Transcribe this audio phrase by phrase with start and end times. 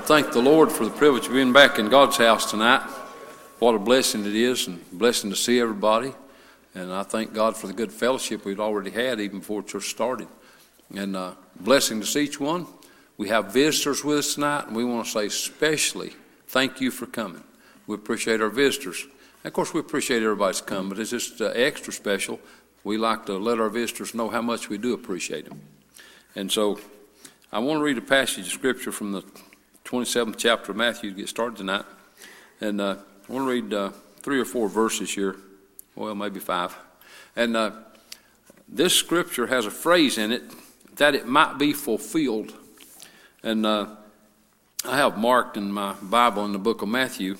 [0.00, 2.80] thank the Lord for the privilege of being back in God's house tonight.
[3.58, 6.14] What a blessing it is, and blessing to see everybody.
[6.74, 10.26] And I thank God for the good fellowship we've already had even before church started.
[10.96, 12.66] And uh, blessing to see each one.
[13.18, 16.12] We have visitors with us tonight, and we want to say especially
[16.48, 17.44] thank you for coming.
[17.86, 19.02] We appreciate our visitors.
[19.02, 22.40] And of course, we appreciate everybody's coming, but it's just uh, extra special.
[22.84, 25.60] We like to let our visitors know how much we do appreciate them.
[26.34, 26.80] And so
[27.52, 29.22] I want to read a passage of Scripture from the
[29.90, 31.84] 27th chapter of Matthew to get started tonight.
[32.60, 32.94] And uh,
[33.28, 33.90] I want to read uh,
[34.20, 35.34] three or four verses here.
[35.96, 36.76] Well, maybe five.
[37.34, 37.72] And uh,
[38.68, 40.44] this scripture has a phrase in it
[40.94, 42.54] that it might be fulfilled.
[43.42, 43.86] And uh,
[44.84, 47.36] I have marked in my Bible in the book of Matthew,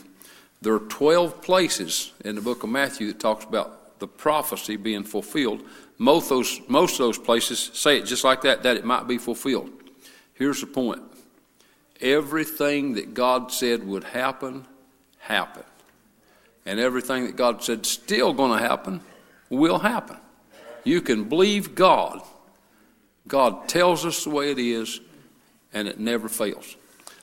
[0.60, 5.04] there are 12 places in the book of Matthew that talks about the prophecy being
[5.04, 5.62] fulfilled.
[5.98, 9.06] Most of those, most of those places say it just like that, that it might
[9.06, 9.70] be fulfilled.
[10.34, 11.09] Here's the point
[12.00, 14.66] everything that God said would happen,
[15.18, 15.64] happened.
[16.66, 19.00] And everything that God said still going to happen,
[19.48, 20.16] will happen.
[20.84, 22.22] You can believe God.
[23.26, 25.00] God tells us the way it is,
[25.72, 26.76] and it never fails.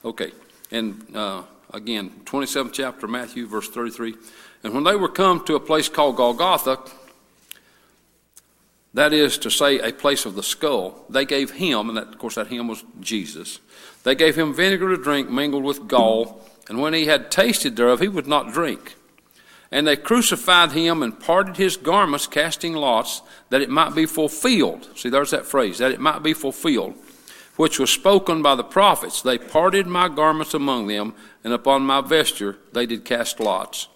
[0.04, 0.32] Okay,
[0.70, 4.14] and uh, again, 27th chapter, Matthew, verse 33.
[4.62, 6.78] And when they were come to a place called Golgotha,
[8.94, 12.18] that is to say, a place of the skull, they gave him, and that, of
[12.18, 13.60] course, that him was Jesus,
[14.08, 18.00] they gave him vinegar to drink mingled with gall, and when he had tasted thereof,
[18.00, 18.94] he would not drink.
[19.70, 23.20] And they crucified him and parted his garments, casting lots,
[23.50, 24.88] that it might be fulfilled.
[24.96, 26.94] See, there's that phrase, that it might be fulfilled,
[27.56, 29.20] which was spoken by the prophets.
[29.20, 31.14] They parted my garments among them,
[31.44, 33.88] and upon my vesture they did cast lots.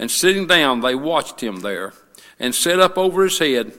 [0.00, 1.92] And sitting down, they watched him there,
[2.40, 3.72] and set up over his head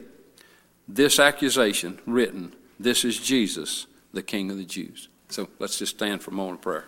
[0.88, 5.10] this accusation written This is Jesus, the King of the Jews.
[5.32, 6.86] So let's just stand for a moment of prayer.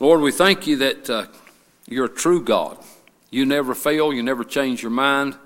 [0.00, 1.26] Lord, we thank you that uh,
[1.86, 2.78] you're a true God.
[3.30, 5.36] You never fail, you never change your mind.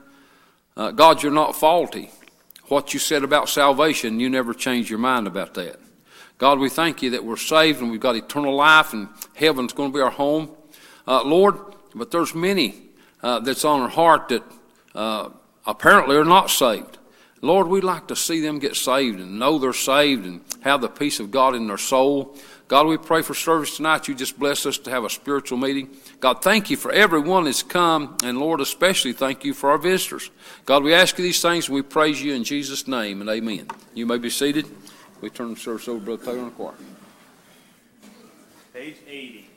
[0.77, 2.11] Uh, God, you're not faulty.
[2.69, 5.81] What you said about salvation, you never change your mind about that.
[6.39, 9.91] God, we thank you that we're saved and we've got eternal life and heaven's going
[9.91, 10.49] to be our home.
[11.09, 11.57] Uh, Lord,
[11.93, 12.77] but there's many
[13.21, 14.45] uh, that's on our heart that
[14.95, 15.31] uh,
[15.67, 16.99] apparently are not saved.
[17.43, 20.89] Lord, we'd like to see them get saved and know they're saved and have the
[20.89, 22.37] peace of God in their soul.
[22.69, 24.07] God, we pray for service tonight.
[24.09, 25.89] You just bless us to have a spiritual meeting.
[26.21, 30.31] God, thank you for everyone that's come, and Lord, especially thank you for our visitors.
[30.67, 33.67] God, we ask you these things and we praise you in Jesus' name and amen.
[33.95, 34.67] You may be seated.
[35.21, 36.75] We turn the service over to Brother Taylor on the choir.
[38.73, 39.51] Page 80.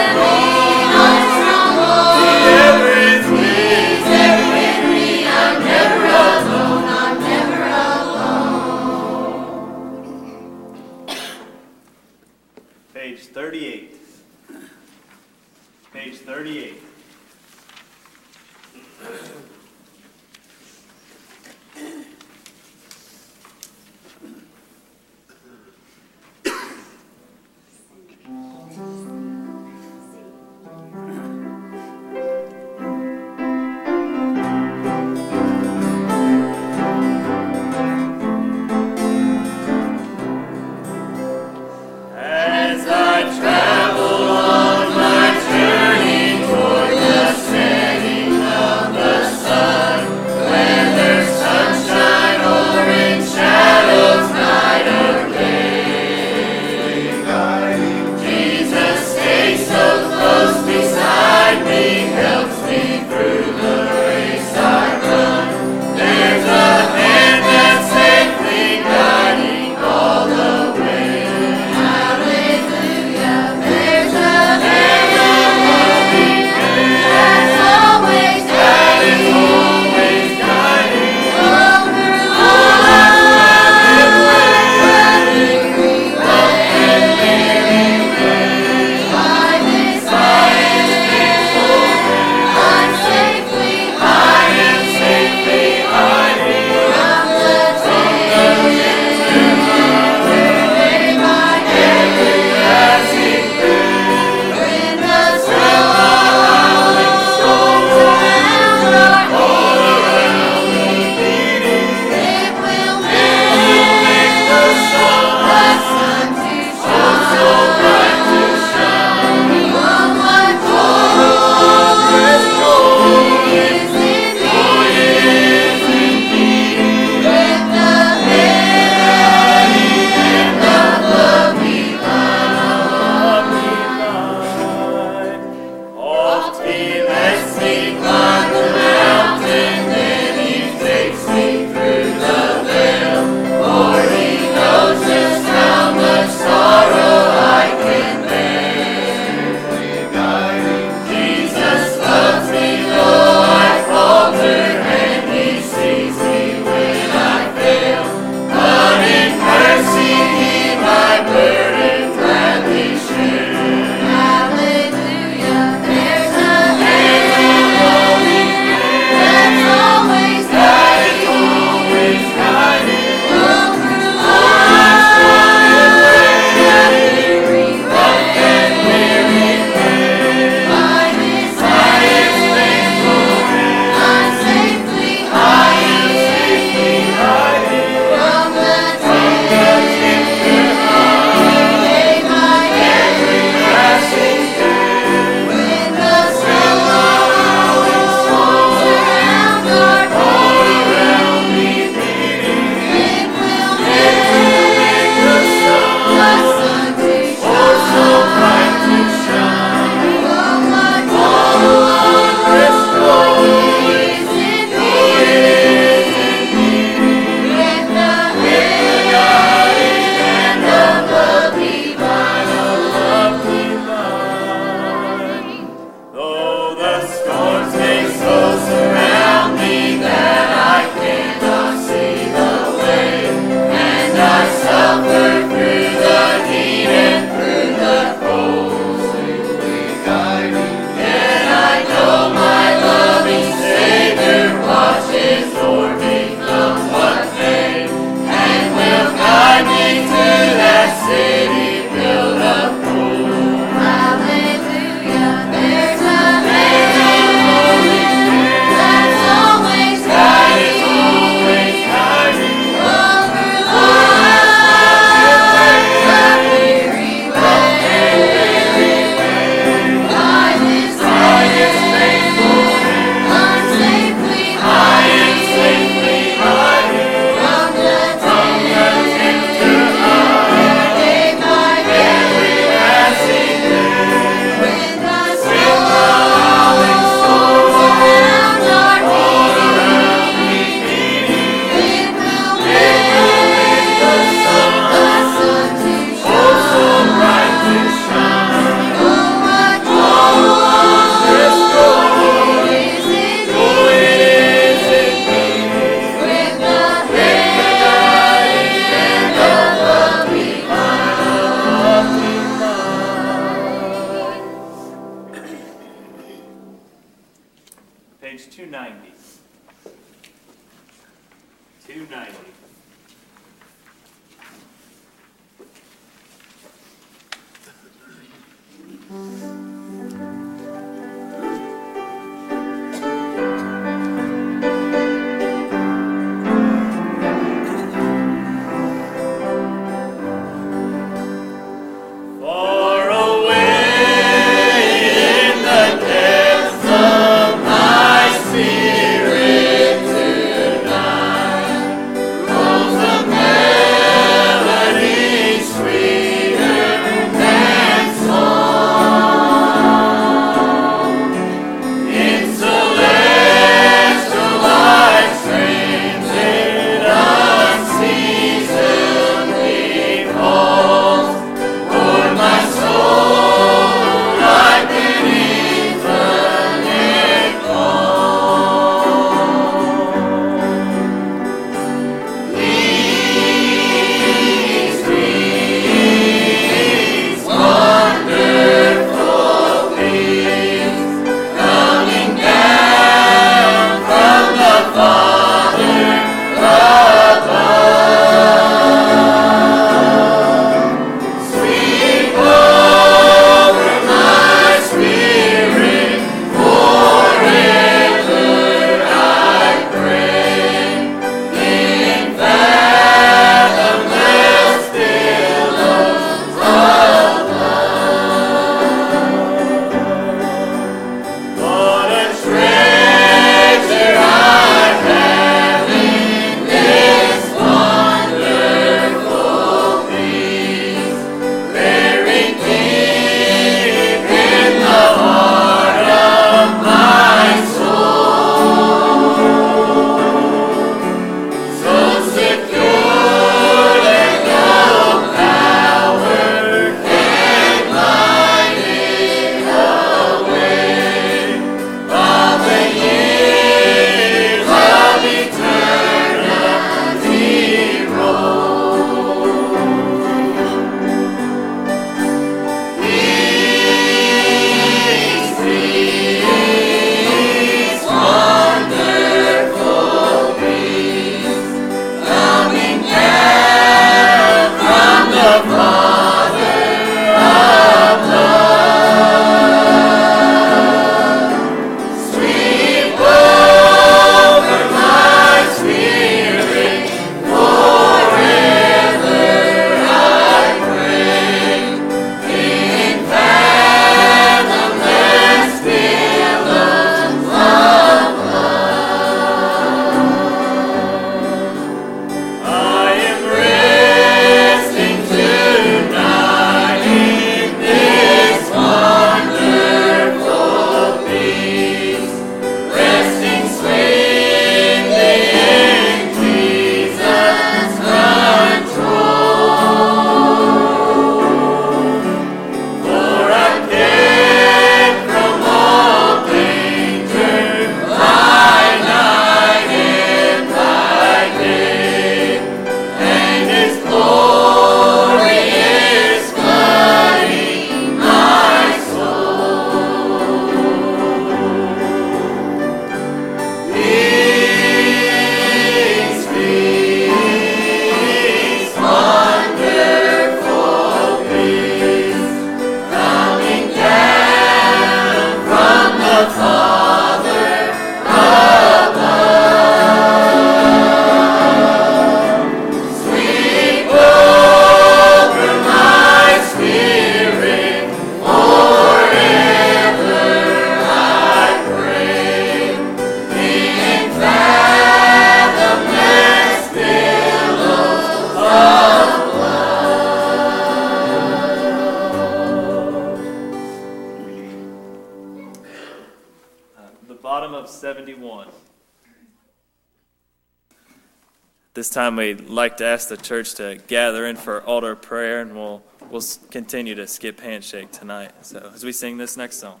[592.22, 596.04] time, we'd like to ask the church to gather in for altar prayer, and we'll,
[596.30, 598.52] we'll continue to skip handshake tonight.
[598.62, 600.00] So, as we sing this next song.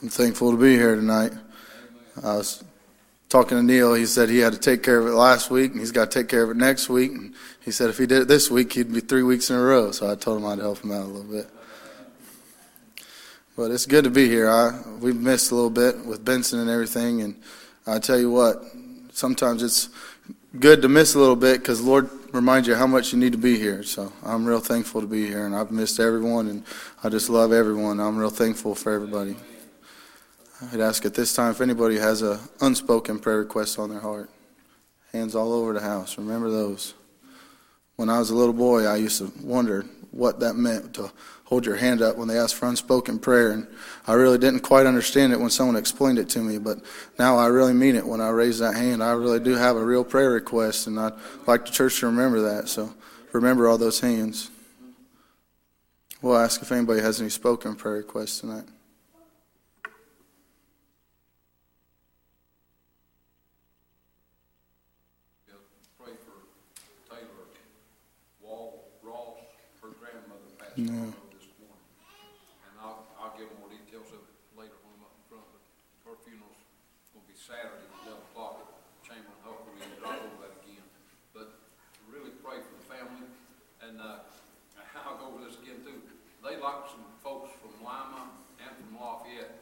[0.00, 1.32] I'm thankful to be here tonight.
[2.22, 2.62] I was
[3.28, 3.94] talking to Neil.
[3.94, 6.18] He said he had to take care of it last week, and he's got to
[6.20, 7.10] take care of it next week.
[7.10, 7.34] And
[7.64, 9.90] he said if he did it this week, he'd be three weeks in a row.
[9.90, 11.50] So I told him I'd help him out a little bit.
[13.56, 14.48] But it's good to be here.
[14.48, 17.34] I we've missed a little bit with Benson and everything, and
[17.84, 18.62] I tell you what,
[19.12, 19.88] sometimes it's
[20.60, 23.38] good to miss a little bit because Lord reminds you how much you need to
[23.38, 23.82] be here.
[23.82, 26.62] So I'm real thankful to be here, and I've missed everyone, and
[27.02, 27.98] I just love everyone.
[27.98, 29.34] I'm real thankful for everybody.
[30.60, 34.28] I'd ask at this time if anybody has a unspoken prayer request on their heart.
[35.12, 36.18] Hands all over the house.
[36.18, 36.94] Remember those.
[37.96, 41.12] When I was a little boy, I used to wonder what that meant to
[41.44, 43.52] hold your hand up when they asked for unspoken prayer.
[43.52, 43.66] And
[44.06, 46.78] I really didn't quite understand it when someone explained it to me, but
[47.18, 49.02] now I really mean it when I raise that hand.
[49.02, 51.12] I really do have a real prayer request, and I'd
[51.46, 52.68] like the church to remember that.
[52.68, 52.92] So
[53.32, 54.50] remember all those hands.
[56.20, 58.64] We'll ask if anybody has any spoken prayer requests tonight.
[65.98, 67.46] Pray for Taylor
[68.40, 69.38] Wall Ross,
[69.82, 69.88] her
[70.86, 71.18] grandmother passed Yeah.
[71.18, 71.86] away this morning.
[72.68, 75.62] And I'll, I'll give more details of it later when I'm up in front, but
[76.06, 76.60] her funeral's
[77.10, 78.68] gonna be Saturday, eleven o'clock at
[79.02, 80.84] Chamberlain, hopefully we'll drive over that again.
[81.34, 81.48] But
[82.06, 83.26] really pray for the family,
[83.82, 84.22] and, uh,
[85.06, 85.98] I'll go over this again too.
[86.42, 88.30] They like some folks from Lima
[88.62, 89.58] and from Lafayette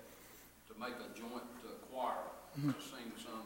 [0.68, 2.20] to make a joint uh, choir
[2.56, 3.44] to sing some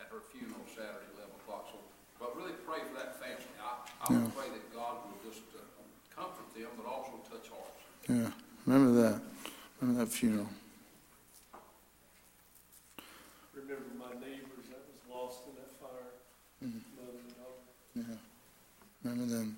[0.00, 1.72] at her funeral Saturday, eleven o'clock.
[1.72, 1.80] So,
[2.20, 3.48] but really pray for that family.
[3.60, 5.64] I, I would pray that God will just uh,
[6.12, 7.80] comfort them, but also touch hearts.
[8.08, 8.28] Yeah,
[8.66, 9.20] remember that.
[9.80, 10.48] Remember that funeral.
[13.54, 16.12] remember my neighbors that was lost in that fire,
[16.64, 16.78] mm-hmm.
[16.96, 18.18] mother and daughter.
[19.04, 19.56] Yeah, remember them.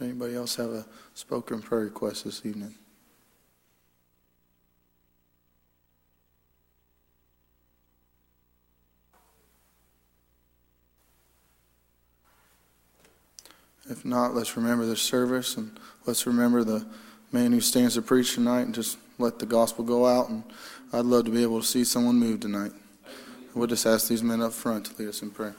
[0.00, 2.74] Anybody else have a spoken prayer request this evening?
[13.88, 16.86] If not, let's remember the service and let's remember the
[17.32, 20.30] man who stands to preach tonight and just let the gospel go out.
[20.30, 20.42] And
[20.92, 22.72] I'd love to be able to see someone move tonight.
[23.54, 25.54] We'll just ask these men up front to lead us in prayer.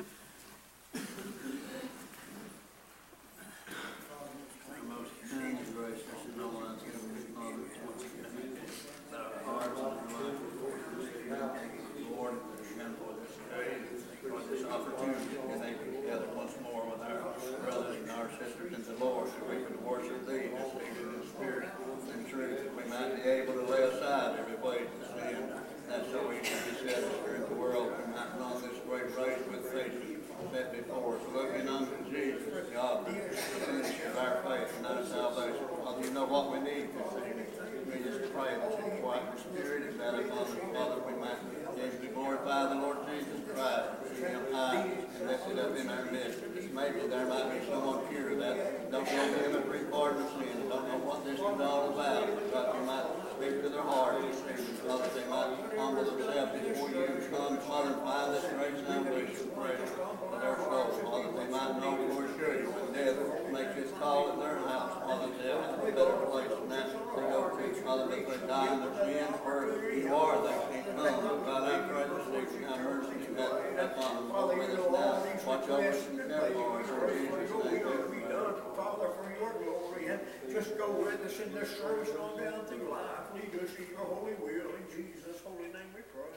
[14.36, 17.34] for this opportunity to be able together once more with our
[17.64, 21.30] brothers and our sisters in the Lord, that we could worship thee this evening in
[21.30, 21.70] spirit
[22.14, 25.50] and truth, that we might be able to lay aside every weight of sin
[25.88, 29.40] that so easily beset us here in the world, we might run this great race
[29.52, 30.16] with faith
[30.56, 35.68] set before us, looking unto Jesus, God, the finisher of our faith and our salvation.
[35.84, 37.48] Father, you know what we need this evening.
[37.92, 41.44] We just pray that you quiet the spirit and that upon us, Father, we might
[41.52, 45.90] be able to glorify the Lord Jesus Christ, see him high and lifted up in
[45.90, 46.40] our midst.
[46.76, 50.68] Maybe there might be someone here that don't know him and free pardon of sin,
[50.68, 54.20] don't know what this is all about, but God, you might speak to their heart
[54.28, 58.76] this evening, Father, they might humble themselves before you, come, Father, and find this great
[58.84, 63.24] salvation precious for their souls, Father, they might know for sure when death
[63.56, 67.24] makes its call at their house, Father, they'll have a better place than that to
[67.24, 71.22] go to, Father, that they die in their sins, where you are, they can't come,
[71.22, 74.86] but God, I pray this evening, have mercy, and that, that Father, go with us
[74.92, 79.28] now, watch over us and care for us, in Jesus' name, Be done, Father, for
[79.40, 80.20] your glory, and
[80.52, 83.34] just go with us in this service on down through life.
[83.36, 86.32] Lead us in your holy will, in Jesus' holy name we pray.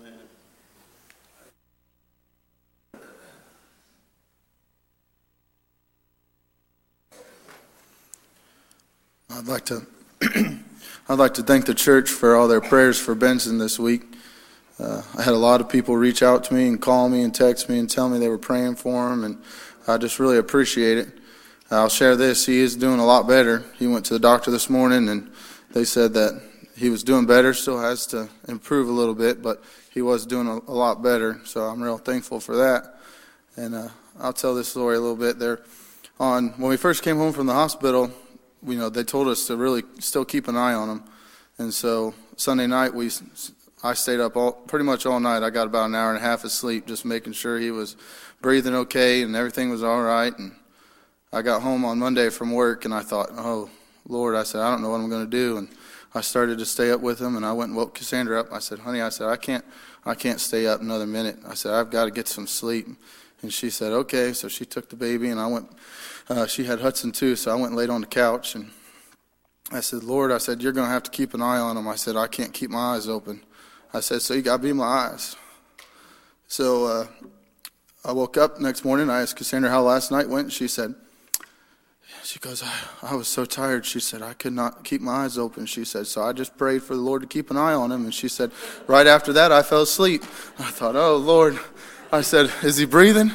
[0.00, 0.18] Amen.
[2.94, 3.04] Amen.
[9.30, 9.86] I'd like to
[11.06, 14.04] I'd like to thank the church for all their prayers for Benson this week.
[14.80, 17.34] Uh, I had a lot of people reach out to me and call me and
[17.34, 19.36] text me and tell me they were praying for him, and
[19.86, 21.08] I just really appreciate it.
[21.70, 22.46] I'll share this.
[22.46, 23.64] He is doing a lot better.
[23.78, 25.30] He went to the doctor this morning, and
[25.74, 26.40] they said that
[26.74, 27.52] he was doing better.
[27.52, 31.38] Still has to improve a little bit, but he was doing a, a lot better.
[31.44, 32.98] So I'm real thankful for that.
[33.56, 33.88] And uh,
[34.18, 35.38] I'll tell this story a little bit.
[35.38, 35.60] There,
[36.18, 38.10] on when we first came home from the hospital,
[38.66, 41.02] you know, they told us to really still keep an eye on him.
[41.58, 43.10] And so Sunday night, we,
[43.82, 45.42] I stayed up all, pretty much all night.
[45.42, 47.96] I got about an hour and a half of sleep, just making sure he was
[48.40, 50.36] breathing okay and everything was all right.
[50.38, 50.52] And
[51.32, 53.68] I got home on Monday from work, and I thought, oh
[54.08, 55.56] Lord, I said, I don't know what I'm going to do.
[55.58, 55.68] And
[56.14, 58.52] I started to stay up with him, and I went and woke Cassandra up.
[58.52, 59.64] I said, honey, I said, I can't,
[60.04, 61.38] I can't stay up another minute.
[61.46, 62.86] I said, I've got to get some sleep.
[63.42, 64.32] And she said, okay.
[64.32, 65.68] So she took the baby, and I went.
[66.28, 68.70] Uh, she had Hudson too, so I went and laid on the couch, and
[69.70, 71.86] I said, Lord, I said, you're going to have to keep an eye on him.
[71.86, 73.42] I said, I can't keep my eyes open.
[73.92, 75.36] I said, so you got to be my eyes.
[76.48, 77.06] So uh,
[78.04, 79.10] I woke up next morning.
[79.10, 80.52] I asked Cassandra how last night went.
[80.52, 80.94] She said,
[82.22, 83.84] she goes, I, I was so tired.
[83.84, 85.66] She said, I could not keep my eyes open.
[85.66, 88.04] She said, so I just prayed for the Lord to keep an eye on him.
[88.04, 88.50] And she said,
[88.86, 90.22] right after that, I fell asleep.
[90.58, 91.58] I thought, oh, Lord.
[92.10, 93.32] I said, is he breathing?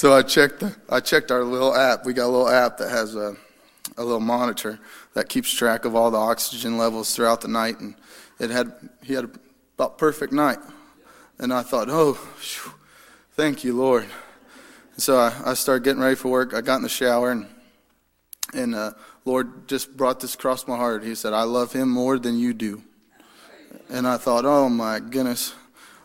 [0.00, 2.06] So I checked, the, I checked our little app.
[2.06, 3.36] We got a little app that has a,
[3.98, 4.80] a little monitor
[5.12, 7.80] that keeps track of all the oxygen levels throughout the night.
[7.80, 7.94] And
[8.38, 9.30] it had, he had
[9.76, 10.56] about perfect night.
[11.38, 12.72] And I thought, oh, whew,
[13.32, 14.06] thank you, Lord.
[14.94, 16.54] And So I, I started getting ready for work.
[16.54, 17.46] I got in the shower, and,
[18.54, 18.92] and uh,
[19.26, 21.04] Lord just brought this across my heart.
[21.04, 22.82] He said, I love him more than you do.
[23.90, 25.54] And I thought, oh my goodness,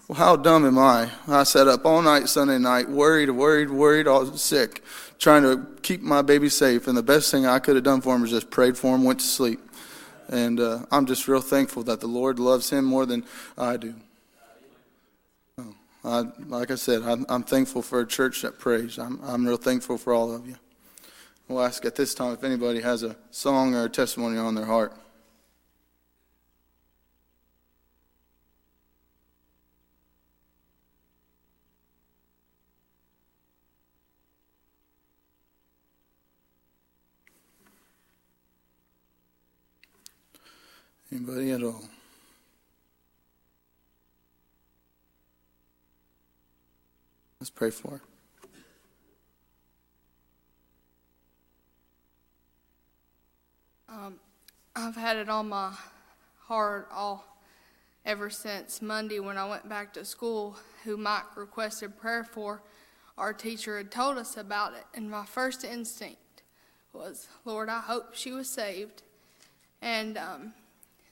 [0.08, 1.10] well, how dumb am I?
[1.28, 4.84] I sat up all night Sunday night, worried, worried, worried, all sick,
[5.18, 6.88] trying to keep my baby safe.
[6.88, 9.04] And the best thing I could have done for him was just prayed for him,
[9.04, 9.60] went to sleep.
[10.30, 13.26] And uh, I'm just real thankful that the Lord loves him more than
[13.58, 13.96] I do.
[16.04, 19.00] I, like I said, I'm, I'm, thankful for a church that prays.
[19.00, 20.56] I'm, I'm real thankful for all of you.
[21.48, 24.66] We'll ask at this time if anybody has a song or a testimony on their
[24.66, 24.94] heart.
[41.16, 41.82] Anybody at all?
[47.40, 48.02] Let's pray for.
[53.88, 54.20] Um,
[54.76, 55.72] I've had it on my
[56.48, 57.26] heart all
[58.06, 62.62] ever since Monday when I went back to school, who Mike requested prayer for.
[63.18, 66.42] Our teacher had told us about it, and my first instinct
[66.92, 69.04] was, Lord, I hope she was saved.
[69.82, 70.54] And um,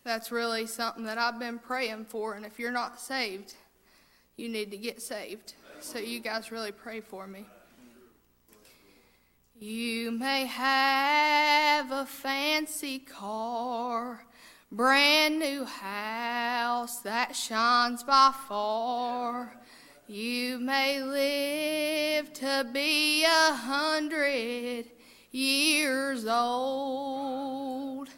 [0.04, 2.34] that's really something that I've been praying for.
[2.34, 3.54] And if you're not saved,
[4.36, 5.54] you need to get saved.
[5.80, 7.46] So you guys really pray for me.
[9.60, 14.26] You may have a fancy car,
[14.72, 19.56] brand new house that shines by far.
[20.08, 24.86] You may live to be a hundred
[25.32, 28.10] years old.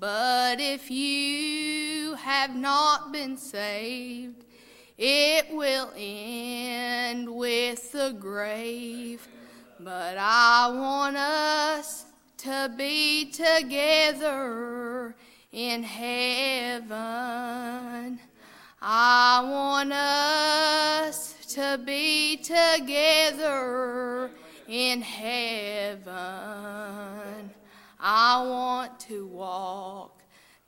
[0.00, 4.44] But if you have not been saved,
[4.96, 9.28] it will end with the grave,
[9.78, 12.06] but I want us
[12.38, 15.14] to be together
[15.52, 16.88] in heaven.
[18.80, 24.30] I want us to be together
[24.66, 26.00] in heaven.
[28.02, 30.22] I want to walk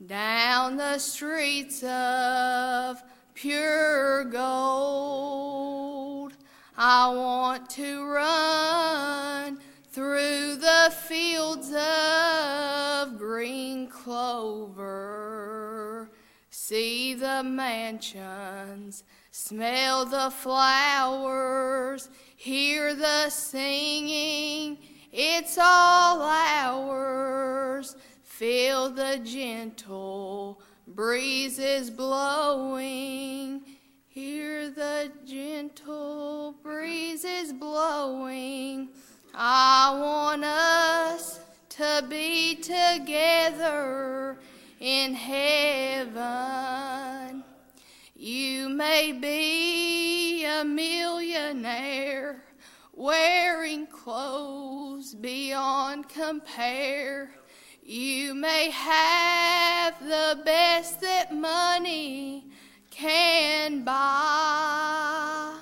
[0.05, 6.35] down the streets of pure gold.
[6.77, 9.61] I want to run
[9.93, 14.91] through the fields of green clover,
[16.51, 24.77] see the mansions, smell the flowers, hear the singing.
[25.13, 27.97] It's all ours.
[28.23, 33.61] Feel the gentle breezes blowing.
[34.09, 38.89] Hear the gentle breezes blowing.
[39.35, 44.39] I want us to be together
[44.81, 46.23] in heaven.
[48.17, 52.43] You may be a millionaire
[53.03, 57.29] wearing clothes beyond compare.
[57.83, 62.45] You may have the best that money
[62.91, 65.59] can buy,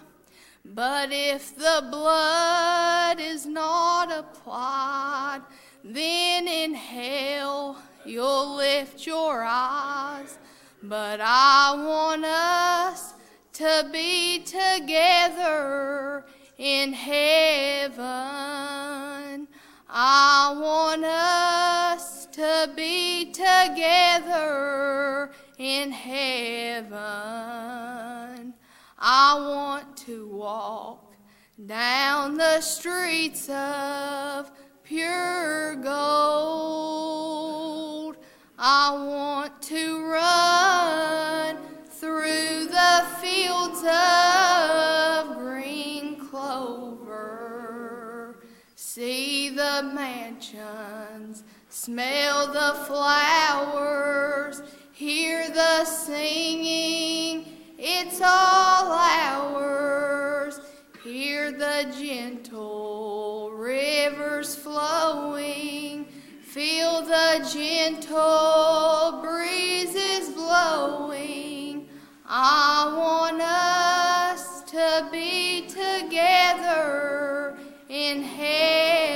[0.67, 5.41] but if the blood is not applied,
[5.83, 10.37] then in hell you'll lift your eyes.
[10.83, 13.15] But I want us
[13.55, 16.27] to be together
[16.61, 17.99] in heaven.
[19.89, 26.93] I want us to be together in heaven.
[28.99, 31.15] I want to walk
[31.65, 34.53] down the streets of
[34.85, 37.09] pure gold.
[38.59, 44.30] I want to run through the fields of
[49.83, 51.45] heavens.
[51.69, 54.63] Smell the flowers,
[54.93, 57.47] hear the singing,
[57.79, 60.61] it's all ours.
[61.05, 66.07] Hear the gentle rivers flowing,
[66.43, 71.89] feel the gentle breezes blowing.
[72.27, 77.57] I want us to be together
[77.89, 79.11] in heaven.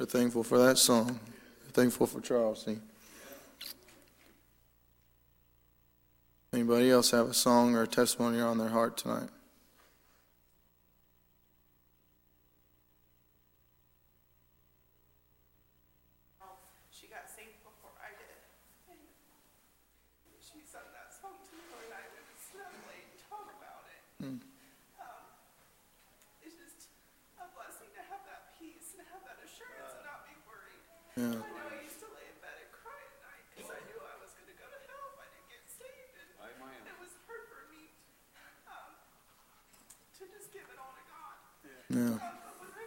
[0.11, 1.17] thankful for that song.
[1.63, 2.65] We're thankful for Charles.
[2.65, 2.77] See?
[6.51, 9.29] Anybody else have a song or a testimony on their heart tonight?
[16.91, 17.07] She
[31.21, 31.43] Um, God.
[41.89, 42.17] Yeah.
[42.17, 42.85] But when I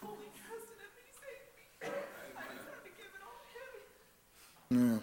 [0.00, 4.76] fully trusted Him and He saved me, I just had to give it all to
[4.76, 4.92] Him.
[4.92, 5.00] Yeah.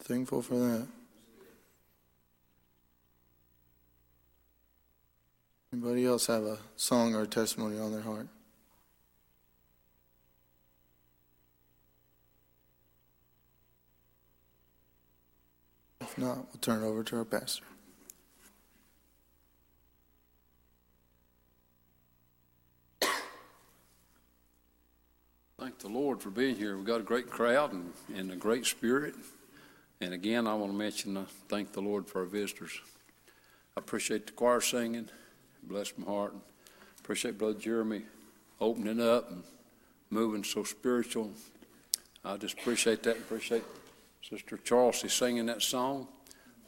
[0.00, 0.86] Thankful for that.
[5.72, 8.28] Anybody else have a song or a testimony on their heart?
[16.24, 17.64] Not, we'll turn it over to our pastor.
[25.58, 26.76] Thank the Lord for being here.
[26.76, 29.14] We've got a great crowd and, and a great spirit.
[30.00, 32.78] And again, I want to mention, uh, thank the Lord for our visitors.
[33.76, 35.08] I appreciate the choir singing.
[35.62, 36.34] Bless my heart.
[37.00, 38.02] Appreciate Brother Jeremy
[38.60, 39.42] opening up and
[40.10, 41.30] moving so spiritual.
[42.24, 43.16] I just appreciate that.
[43.16, 43.64] Appreciate
[44.28, 46.08] Sister Charlesy singing that song.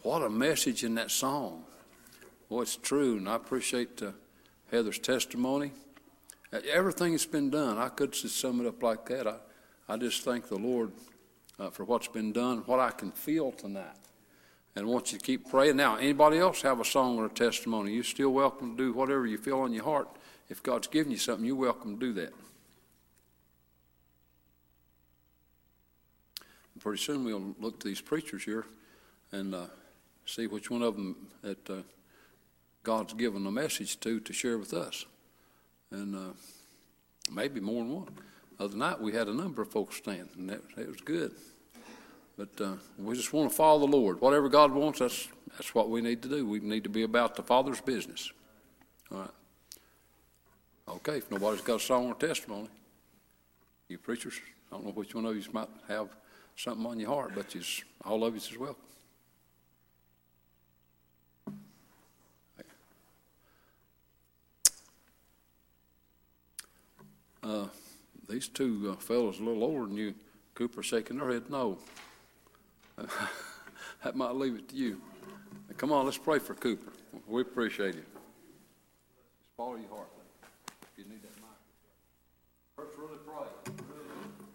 [0.07, 1.65] What a message in that song.
[2.49, 4.13] Well, it's true, and I appreciate uh,
[4.71, 5.73] Heather's testimony.
[6.53, 9.27] Everything that's been done, I could just sum it up like that.
[9.27, 9.35] I,
[9.89, 10.93] I just thank the Lord
[11.59, 13.97] uh, for what's been done, what I can feel tonight,
[14.77, 15.75] and I want you to keep praying.
[15.75, 17.93] Now, anybody else have a song or a testimony?
[17.93, 20.09] You're still welcome to do whatever you feel on your heart.
[20.49, 22.33] If God's given you something, you're welcome to do that.
[26.79, 28.67] Pretty soon we'll look to these preachers here
[29.33, 29.67] and uh,
[30.27, 31.77] see which one of them that uh,
[32.83, 35.07] God's given a message to to share with us
[35.91, 36.33] and uh,
[37.31, 38.09] maybe more than one.
[38.59, 41.33] Other night we had a number of folks stand, and that, that was good.
[42.37, 44.21] But uh, we just want to follow the Lord.
[44.21, 46.47] Whatever God wants, that's that's what we need to do.
[46.47, 48.31] We need to be about the Father's business.
[49.11, 49.31] All right.
[50.89, 51.19] Okay.
[51.19, 52.69] If nobody's got a song or testimony,
[53.89, 54.35] you preachers,
[54.71, 56.09] I don't know which one of you might have
[56.57, 57.55] something on your heart, but
[58.05, 58.83] all of you is welcome.
[67.47, 67.69] Uh,
[68.29, 70.13] these two uh, fellows a little older than you,
[70.55, 71.79] Cooper, shaking their head no.
[74.03, 75.01] that might leave it to you.
[75.69, 76.91] Now, come on, let's pray for Cooper.
[77.29, 78.05] We appreciate him.
[79.39, 80.09] Just follow your heart.
[80.83, 81.45] If you need that mic.
[82.77, 83.19] First, really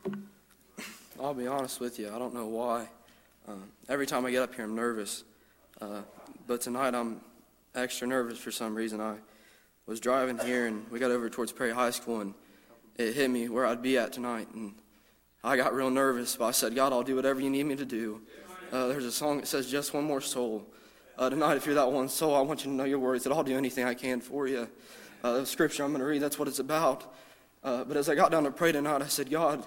[0.04, 0.20] pray.
[1.24, 2.12] I'll be honest with you.
[2.14, 2.90] I don't know why.
[3.48, 3.54] Uh,
[3.88, 5.24] every time I get up here, I'm nervous.
[5.80, 6.02] Uh,
[6.46, 7.22] but tonight, I'm
[7.74, 9.00] extra nervous for some reason.
[9.00, 9.16] I
[9.86, 12.34] was driving here, and we got over towards Perry High School, and
[12.98, 14.48] it hit me where I'd be at tonight.
[14.54, 14.74] And
[15.44, 17.86] I got real nervous, but I said, God, I'll do whatever you need me to
[17.86, 18.22] do.
[18.72, 20.66] Uh, there's a song that says, Just One More Soul.
[21.18, 23.34] Uh, tonight, if you're that one soul, I want you to know your words, that
[23.34, 24.68] I'll do anything I can for you.
[25.24, 27.14] Uh, the scripture I'm going to read, that's what it's about.
[27.64, 29.64] Uh, but as I got down to pray tonight, I said, God,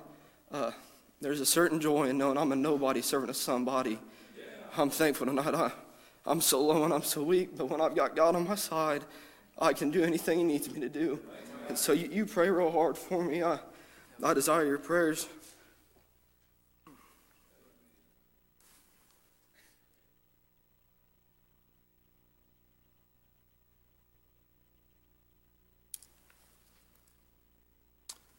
[0.50, 0.72] uh,
[1.20, 3.98] there's a certain joy in knowing I'm a nobody serving a somebody.
[4.76, 5.54] I'm thankful tonight.
[5.54, 5.70] I,
[6.26, 9.04] I'm so low and I'm so weak, but when I've got God on my side,
[9.58, 11.20] I can do anything He needs me to do.
[11.68, 13.42] And so you, you pray real hard for me.
[13.42, 13.58] I,
[14.22, 15.28] I desire your prayers.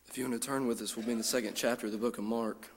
[0.08, 1.98] If you want to turn with us, we'll be in the second chapter of the
[1.98, 2.70] book of Mark.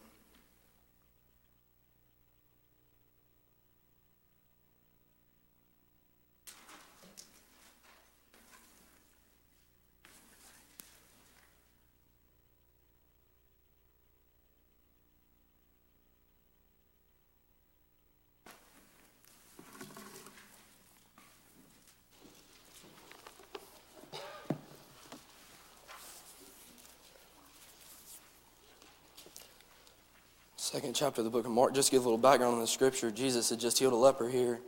[30.71, 31.75] Second chapter of the book of Mark.
[31.75, 33.13] Just give a little background on the scripture.
[33.13, 34.59] Jesus had just healed a leper here,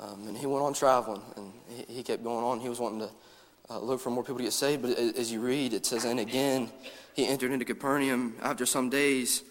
[0.00, 2.58] um, and he went on traveling, and he, he kept going on.
[2.58, 3.10] He was wanting to
[3.70, 4.82] uh, look for more people to get saved.
[4.82, 6.70] But as you read, it says, And again,
[7.14, 9.44] he entered into Capernaum after some days,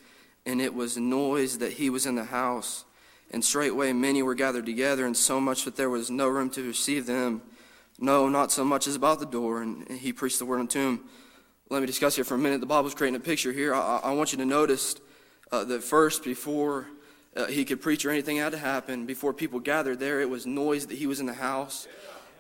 [0.46, 2.84] and it was noise that he was in the house.
[3.32, 6.68] And straightway many were gathered together, and so much that there was no room to
[6.68, 7.42] receive them.
[7.98, 9.62] No, not so much as about the door.
[9.62, 11.00] And he preached the word unto him.
[11.70, 12.60] Let me discuss here for a minute.
[12.60, 13.74] The Bible's creating a picture here.
[13.74, 14.96] I, I want you to notice
[15.52, 16.88] uh, that first, before
[17.36, 20.46] uh, he could preach or anything had to happen, before people gathered there, it was
[20.46, 21.88] noise that he was in the house.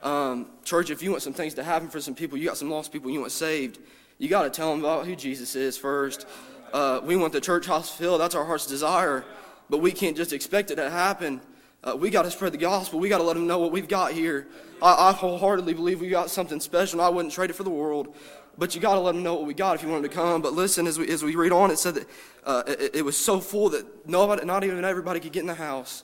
[0.01, 2.69] Um, church, if you want some things to happen for some people, you got some
[2.69, 3.79] lost people you want saved,
[4.17, 6.25] you got to tell them about who Jesus is first.
[6.73, 8.21] Uh, we want the church house filled.
[8.21, 9.25] That's our heart's desire.
[9.69, 11.41] But we can't just expect it to happen.
[11.83, 12.99] Uh, we got to spread the gospel.
[12.99, 14.47] We got to let them know what we've got here.
[14.81, 17.69] I, I wholeheartedly believe we got something special, and I wouldn't trade it for the
[17.69, 18.13] world.
[18.59, 20.15] But you got to let them know what we got if you want them to
[20.15, 20.41] come.
[20.41, 22.07] But listen, as we, as we read on, it said that
[22.43, 25.53] uh, it, it, was so full that nobody, not even everybody could get in the
[25.53, 26.03] house.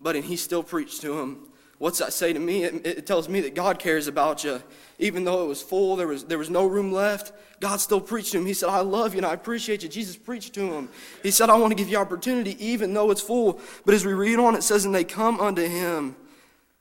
[0.00, 1.48] But and he still preached to them.
[1.78, 2.62] What's that say to me?
[2.62, 4.62] It, it, tells me that God cares about you.
[5.00, 8.30] Even though it was full, there was, there was no room left, God still preached
[8.30, 8.46] to him.
[8.46, 9.88] He said, I love you and I appreciate you.
[9.88, 10.88] Jesus preached to him.
[11.24, 13.60] He said, I want to give you opportunity even though it's full.
[13.84, 16.14] But as we read on, it says, And they come unto him,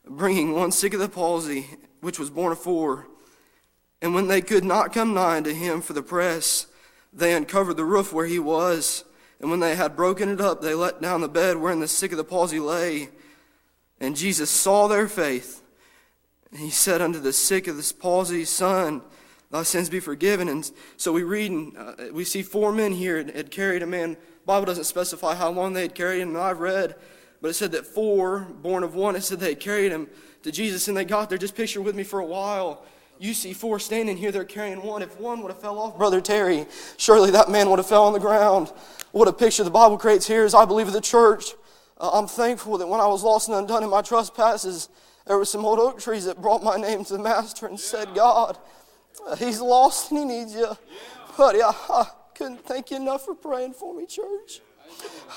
[0.06, 1.66] bringing one sick of the palsy,
[2.02, 3.08] which was borne of four
[4.02, 6.68] and when they could not come nigh unto him for the press,
[7.12, 9.04] they uncovered the roof where he was.
[9.40, 12.12] And when they had broken it up, they let down the bed wherein the sick
[12.12, 13.10] of the palsy lay.
[14.00, 15.64] And Jesus saw their faith.
[16.52, 19.02] And he said unto the sick of this palsy, Son,
[19.52, 20.48] thy sins be forgiven.
[20.48, 24.18] And so we read, and uh, we see four men here had carried a man.
[24.46, 26.96] Bible doesn't specify how long they had carried him, I've read,
[27.42, 30.08] but it said that four, born of one, it said they had carried him
[30.44, 31.38] to Jesus, and they got there.
[31.38, 32.86] Just picture with me for a while
[33.20, 35.02] you see four standing here, they're carrying one.
[35.02, 36.66] If one would have fell off, Brother Terry,
[36.98, 38.72] surely that man would have fell on the ground.
[39.12, 41.54] What a picture the Bible creates here is I believe of the church.
[42.00, 44.90] Uh, I'm thankful that when I was lost and undone in my trespasses,
[45.26, 48.14] there were some old oak trees that brought my name to the Master and said,
[48.14, 48.58] God,
[49.26, 50.78] uh, he's lost and he needs you.
[51.38, 52.06] Buddy, I, I
[52.36, 54.62] couldn't thank you enough for praying for me, church.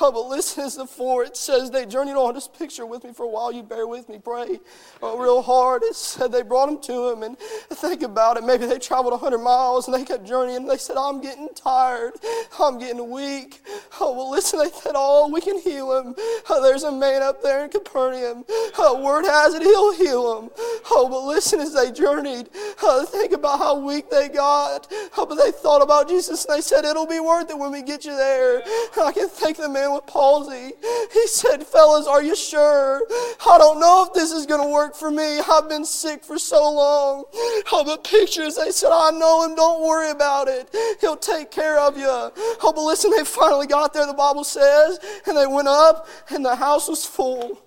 [0.01, 2.35] Oh, but listen as the four, it says they journeyed on.
[2.35, 3.53] Just picture with me for a while.
[3.53, 4.61] You bear with me, pray
[5.03, 5.83] oh, real hard.
[5.83, 7.23] It said they brought him to him.
[7.23, 8.45] And think about it.
[8.45, 10.67] Maybe they traveled 100 miles and they kept journeying.
[10.67, 12.15] They said, I'm getting tired.
[12.59, 13.63] I'm getting weak.
[14.01, 16.15] Oh, well, listen, they said, Oh, we can heal him.
[16.49, 18.45] Oh, there's a man up there in Capernaum.
[18.79, 20.51] Oh, word has it, he'll heal him.
[20.91, 22.49] Oh, but listen as they journeyed.
[22.83, 24.87] Oh, think about how weak they got.
[25.17, 27.83] Oh, but they thought about Jesus and they said, It'll be worth it when we
[27.83, 28.63] get you there.
[29.01, 30.73] I can think the man with palsy.
[31.13, 33.03] He said, Fellas, are you sure?
[33.47, 35.41] I don't know if this is going to work for me.
[35.41, 37.25] I've been sick for so long.
[37.73, 39.55] Oh, but pictures, they said, I know him.
[39.55, 40.75] Don't worry about it.
[41.01, 42.07] He'll take care of you.
[42.07, 46.45] Oh, but listen, they finally got there, the Bible says, and they went up, and
[46.45, 47.61] the house was full.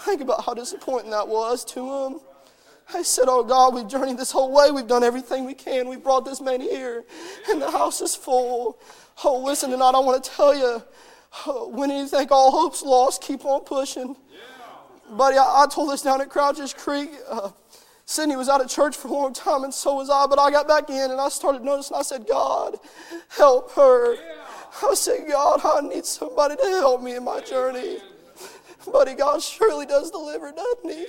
[0.00, 2.20] Think about how disappointing that was to him.
[2.92, 4.70] I said, Oh God, we've journeyed this whole way.
[4.70, 5.88] We've done everything we can.
[5.88, 7.04] We brought this man here,
[7.48, 8.78] and the house is full.
[9.24, 10.82] Oh, listen, and I don't want to tell you
[11.68, 14.16] when you think all hope's lost, keep on pushing.
[14.30, 15.16] Yeah.
[15.16, 17.10] Buddy, I, I, told this down at Crouches Creek.
[17.28, 17.50] Uh,
[18.04, 20.26] Sydney was out of church for a long time, and so was I.
[20.26, 21.96] But I got back in, and I started noticing.
[21.96, 22.76] I said, God,
[23.28, 24.14] help her.
[24.14, 24.20] Yeah.
[24.82, 27.98] I said, God, I need somebody to help me in my journey.
[28.90, 31.06] Buddy, God surely does deliver, doesn't He?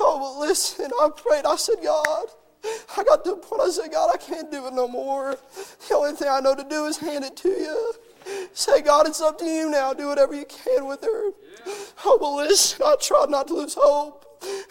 [0.00, 1.44] Oh, but listen, I prayed.
[1.46, 2.26] I said, God,
[2.96, 3.62] I got to the point.
[3.62, 5.38] I said, God, I can't do it no more.
[5.88, 7.92] The only thing I know to do is hand it to you.
[8.52, 9.92] Say, God, it's up to you now.
[9.92, 11.30] Do whatever you can with her.
[11.66, 11.74] Yeah.
[12.04, 14.26] Oh, but listen, I tried not to lose hope.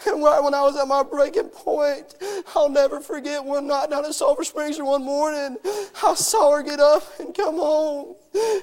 [0.06, 2.14] And right when I was at my breaking point,
[2.54, 5.58] I'll never forget one night down at Sulphur Springs one morning,
[6.02, 8.16] I saw her get up and come home.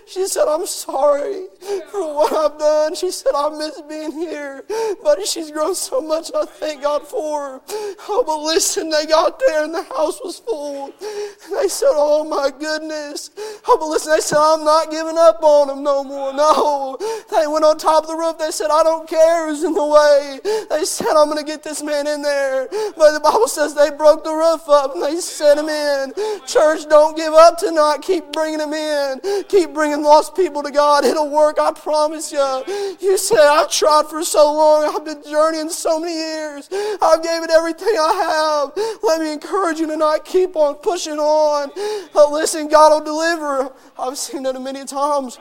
[0.08, 1.48] She said, I'm sorry
[1.92, 2.96] for what I've done.
[2.96, 4.64] She said, I miss being here.
[5.04, 7.62] But she's grown so much, I thank God for her.
[8.08, 10.86] Oh, but listen, they got there and the house was full.
[10.86, 13.32] And they said, Oh my goodness.
[13.68, 16.34] Oh, but listen, they said, I'm not giving up on them no more.
[16.34, 16.98] No.
[17.30, 18.38] They went on top of the roof.
[18.38, 20.40] They said, I don't care who's in the way.
[20.70, 22.68] They said, I'm going to get this man in there.
[22.96, 26.14] But the Bible says they broke the roof up and they sent him in.
[26.46, 28.02] Church, don't give up tonight.
[28.02, 29.20] Keep bringing him in.
[29.50, 31.60] Keep keep bringing lost people to God, it'll work.
[31.60, 32.98] I promise you.
[33.00, 34.96] You say, I've tried for so long.
[34.96, 36.70] I've been journeying so many years.
[36.72, 39.00] I've gave it everything I have.
[39.04, 40.26] Let me encourage you tonight.
[40.26, 41.72] Keep on pushing on.
[42.14, 43.74] But listen, God will deliver.
[43.98, 45.40] I've seen that many times.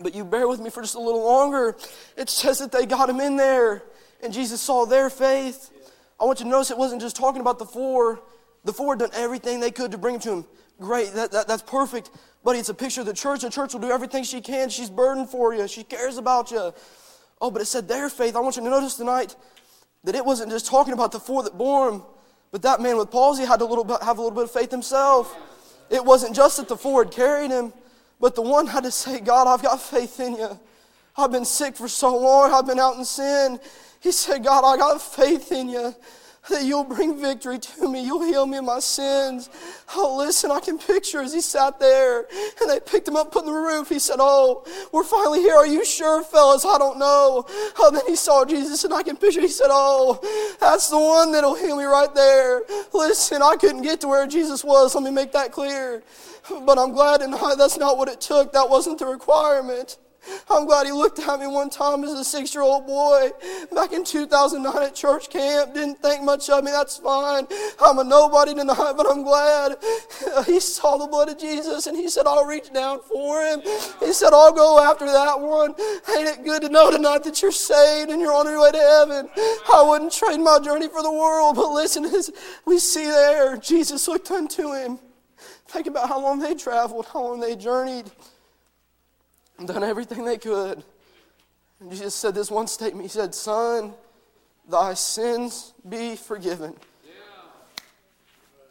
[0.00, 1.76] But you bear with me for just a little longer.
[2.16, 3.84] It says that they got him in there,
[4.22, 5.70] and Jesus saw their faith.
[6.18, 8.20] I want you to notice it wasn't just talking about the four.
[8.64, 10.44] The four had done everything they could to bring him to him.
[10.80, 12.10] Great, that, that, that's perfect.
[12.44, 13.42] Buddy, it's a picture of the church.
[13.42, 14.68] The church will do everything she can.
[14.68, 15.68] She's burdened for you.
[15.68, 16.72] She cares about you.
[17.40, 18.34] Oh, but it said their faith.
[18.34, 19.36] I want you to notice tonight
[20.04, 22.02] that it wasn't just talking about the four that bore him,
[22.50, 24.70] but that man with palsy had to little bit, have a little bit of faith
[24.70, 25.36] himself.
[25.90, 27.72] It wasn't just that the four had carried him,
[28.20, 30.58] but the one had to say, God, I've got faith in you.
[31.16, 32.52] I've been sick for so long.
[32.52, 33.60] I've been out in sin.
[34.00, 35.94] He said, God, I got faith in you
[36.50, 38.04] that you'll bring victory to me.
[38.04, 39.48] You'll heal me of my sins.
[39.94, 42.26] Oh, listen, I can picture as he sat there
[42.60, 43.88] and they picked him up, put him on the roof.
[43.88, 45.54] He said, Oh, we're finally here.
[45.54, 46.64] Are you sure, fellas?
[46.64, 47.46] I don't know.
[47.78, 50.18] Oh, then he saw Jesus and I can picture, he said, Oh,
[50.60, 52.62] that's the one that'll heal me right there.
[52.92, 54.94] Listen, I couldn't get to where Jesus was.
[54.94, 56.02] Let me make that clear.
[56.48, 58.52] But I'm glad tonight that's not what it took.
[58.52, 59.96] That wasn't the requirement.
[60.48, 63.30] I'm glad he looked at me one time as a six year old boy
[63.74, 65.74] back in 2009 at church camp.
[65.74, 66.70] Didn't think much of me.
[66.70, 67.46] That's fine.
[67.80, 69.76] I'm a nobody tonight, but I'm glad.
[70.46, 73.60] He saw the blood of Jesus and he said, I'll reach down for him.
[74.00, 75.74] He said, I'll go after that one.
[76.16, 78.78] Ain't it good to know tonight that you're saved and you're on your way to
[78.78, 79.28] heaven?
[79.72, 82.30] I wouldn't trade my journey for the world, but listen, as
[82.66, 84.98] we see there, Jesus looked unto him.
[85.68, 88.10] Think about how long they traveled, how long they journeyed
[89.66, 90.82] done everything they could.
[91.80, 93.92] And Jesus said this one statement He said, Son,
[94.68, 96.74] thy sins be forgiven.
[97.04, 97.12] Yeah.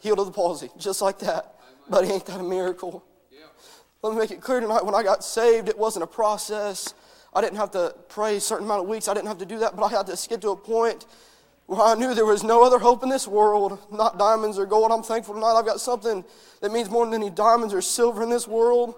[0.00, 1.54] Healed of the palsy, just like that.
[1.88, 3.04] But ain't that a miracle?
[3.30, 3.40] Yeah.
[4.02, 6.94] Let me make it clear tonight when I got saved, it wasn't a process.
[7.34, 9.08] I didn't have to pray a certain amount of weeks.
[9.08, 11.06] I didn't have to do that, but I had to get to a point
[11.66, 14.92] where I knew there was no other hope in this world, not diamonds or gold.
[14.92, 16.24] I'm thankful tonight I've got something
[16.60, 18.94] that means more than any diamonds or silver in this world.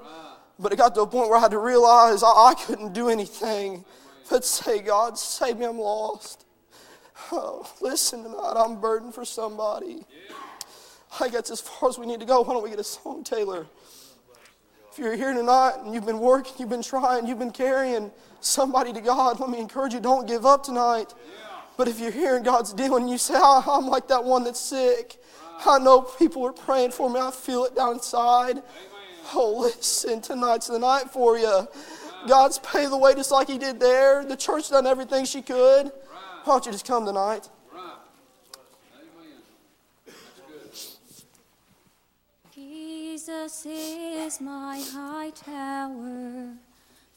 [0.58, 3.08] But it got to a point where I had to realize I, I couldn't do
[3.08, 3.84] anything
[4.30, 6.44] but say, God, save me, I'm lost.
[7.30, 10.04] Oh, listen tonight, I'm burdened for somebody.
[11.20, 12.40] I guess as far as we need to go.
[12.40, 13.66] Why don't we get a song, Taylor?
[14.90, 18.92] If you're here tonight and you've been working, you've been trying, you've been carrying somebody
[18.92, 21.14] to God, let me encourage you, don't give up tonight.
[21.76, 25.18] But if you're here and God's dealing, you say, I'm like that one that's sick.
[25.66, 27.18] I know people are praying for me.
[27.18, 28.62] I feel it down inside.
[29.32, 31.68] Oh, listen, tonight's the night for you.
[32.26, 34.24] God's paid the way just like He did there.
[34.24, 35.92] The church done everything she could.
[36.44, 37.48] Why don't you just come tonight?
[42.54, 46.54] Jesus is my high tower,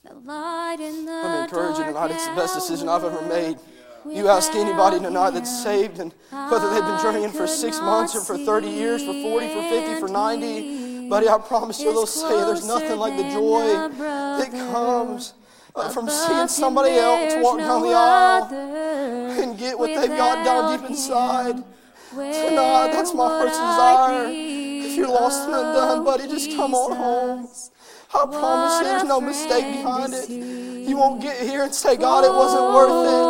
[0.03, 2.11] the light in the Let me encourage you tonight.
[2.11, 3.57] It's the best decision I've ever made.
[4.09, 8.21] You ask anybody tonight that's saved, and whether they've been journeying for six months or
[8.21, 12.29] for 30 years, for 40, for 50, for 90, buddy, I promise you they'll say
[12.29, 15.33] there's nothing like the joy that comes
[15.75, 18.53] uh, from seeing somebody else walk down the aisle
[19.41, 21.63] and get what they've got down deep inside.
[22.11, 24.27] Tonight, that's my heart's desire.
[24.29, 27.47] If you're lost and undone, buddy, just come on home.
[28.13, 30.29] I promise you, there's no mistake behind it.
[30.29, 33.23] You won't get here and say, God, it wasn't worth it.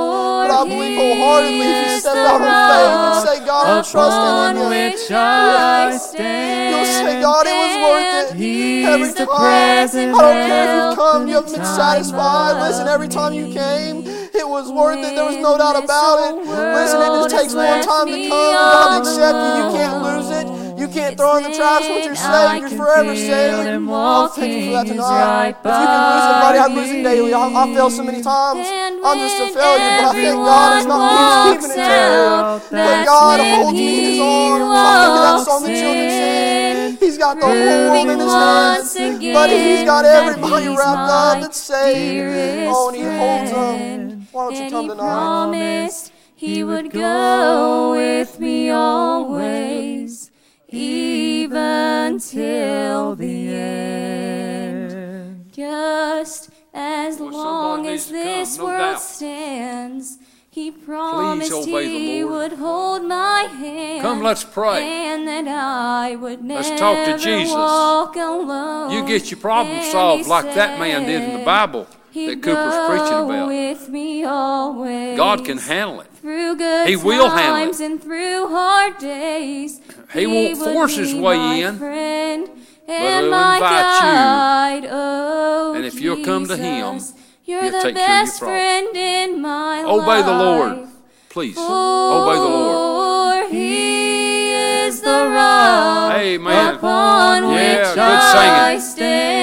[0.45, 4.61] But I believe wholeheartedly if you step out in faith and say, God, I'm trusting
[4.61, 4.69] in you.
[5.09, 8.37] I You'll say, God, it was worth it.
[8.37, 9.89] He's Every time.
[9.89, 12.61] I don't care if you've come, you haven't been satisfied.
[12.61, 15.15] Listen, every time you came, it was worth it.
[15.15, 16.45] There was no doubt about it.
[16.45, 19.51] Listen, it just takes one time to come God accept you.
[19.57, 20.66] You can't lose it.
[20.87, 22.61] You can't throw in the trash what you're saved.
[22.61, 23.67] You're forever saved.
[23.67, 25.49] I'm thankful for that tonight.
[25.49, 27.33] If you can lose buddy, I'm losing daily.
[27.33, 28.67] I, I fail so many times.
[29.03, 32.71] I'm just a failure, but I thank God it's not me keeping it true.
[32.71, 34.63] But God holds me in His arms.
[34.63, 36.97] I think of that song the children sing.
[37.07, 39.33] He's got the whole world in His hands.
[39.33, 42.71] But He's got everybody wrapped up that's saved.
[42.71, 44.27] Oh, and He holds them.
[44.31, 45.03] Why don't you And come he tonight?
[45.03, 50.29] promised he would go with me always,
[50.69, 55.51] even till the end.
[55.51, 59.01] Just as Boy, long as needs come, this no world doubt.
[59.01, 60.17] stands,
[60.49, 64.01] he promised he would hold my hand.
[64.01, 64.83] Come, let's pray.
[64.83, 67.53] And that I would never Let's talk to Jesus.
[67.53, 68.91] walk alone.
[68.91, 72.41] You get your problem And solved he like that man did in the Bible he'd
[72.41, 73.47] that Cooper's preaching about.
[73.47, 75.17] With me always.
[75.17, 76.07] God can handle it.
[76.21, 77.65] Through good He will handle it.
[77.65, 79.79] times and through hard days.
[80.13, 82.47] He won't force his way in, Friend
[82.85, 84.89] but and he'll my invite you.
[84.91, 86.99] Oh, And if you'll come to him,
[87.45, 88.57] you're he'll the take care of your best problem.
[88.59, 89.91] friend in my life.
[89.91, 90.87] Obey the Lord.
[91.29, 93.45] Please, obey the Lord.
[93.47, 96.75] For he is the rock Amen.
[96.75, 98.95] upon Yeah, which good I singing.
[98.95, 99.36] stand.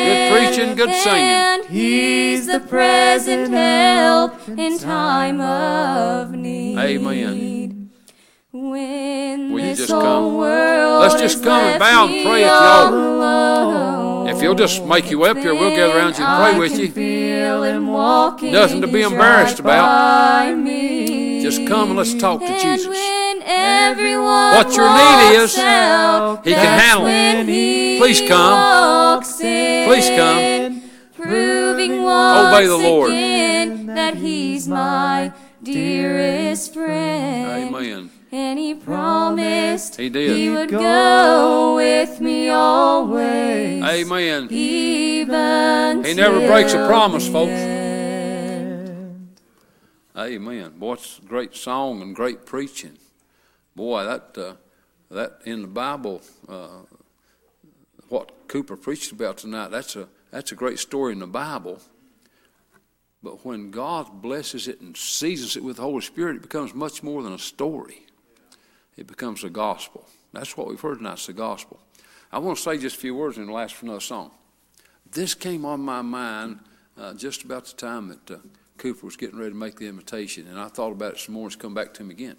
[0.64, 1.70] Good preaching, good singing.
[1.70, 6.78] He's the present help in time of need.
[6.78, 7.90] Amen.
[8.50, 10.36] When Will you just whole come?
[10.36, 14.30] world Let's just come and bow and pray at the altar.
[14.34, 16.88] If you'll just make way up here, we'll gather around you and pray with you.
[18.50, 20.46] Nothing to be embarrassed about.
[21.42, 23.13] Just come and let's talk to Jesus.
[23.44, 27.98] What What your need is, He can handle it.
[27.98, 29.22] Please come.
[29.22, 30.82] Please come.
[31.14, 33.10] Proving Obey the Lord.
[33.10, 35.32] again that He's my
[35.62, 37.74] dearest friend.
[37.74, 38.10] Amen.
[38.32, 40.36] And He promised He did.
[40.36, 43.82] He would go with me always.
[43.84, 44.48] Amen.
[44.50, 47.50] Even He never breaks a promise, folks.
[47.50, 49.28] end.
[50.16, 50.72] Amen.
[50.78, 52.98] Boy, it's a great song and great preaching.
[53.76, 54.54] Boy, that uh,
[55.10, 56.82] that in the Bible, uh,
[58.08, 61.80] what Cooper preached about tonight, that's a that's a great story in the Bible.
[63.22, 67.02] But when God blesses it and seasons it with the Holy Spirit, it becomes much
[67.02, 68.04] more than a story.
[68.96, 70.06] It becomes a gospel.
[70.32, 71.14] That's what we've heard tonight.
[71.14, 71.80] It's the gospel.
[72.30, 74.30] I want to say just a few words and last for another song.
[75.10, 76.58] This came on my mind
[76.98, 78.38] uh, just about the time that uh,
[78.76, 81.46] Cooper was getting ready to make the invitation, and I thought about it some more.
[81.46, 82.36] It's come back to him again.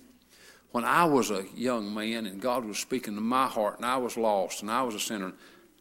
[0.72, 3.98] When I was a young man and God was speaking to my heart, and I
[3.98, 5.34] was lost, and I was a sinner,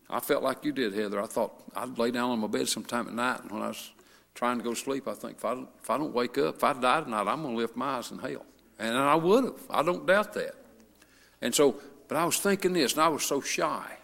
[0.08, 1.20] I felt like you did, Heather.
[1.20, 3.90] I thought I'd lay down on my bed sometime at night, and when I was
[4.34, 6.56] trying to go to sleep, I think if I don't, if I don't wake up,
[6.56, 8.44] if I die tonight, I'm going to lift my eyes in hell,
[8.78, 9.60] and I would have.
[9.70, 10.54] I don't doubt that.
[11.40, 13.96] And so, but I was thinking this, and I was so shy.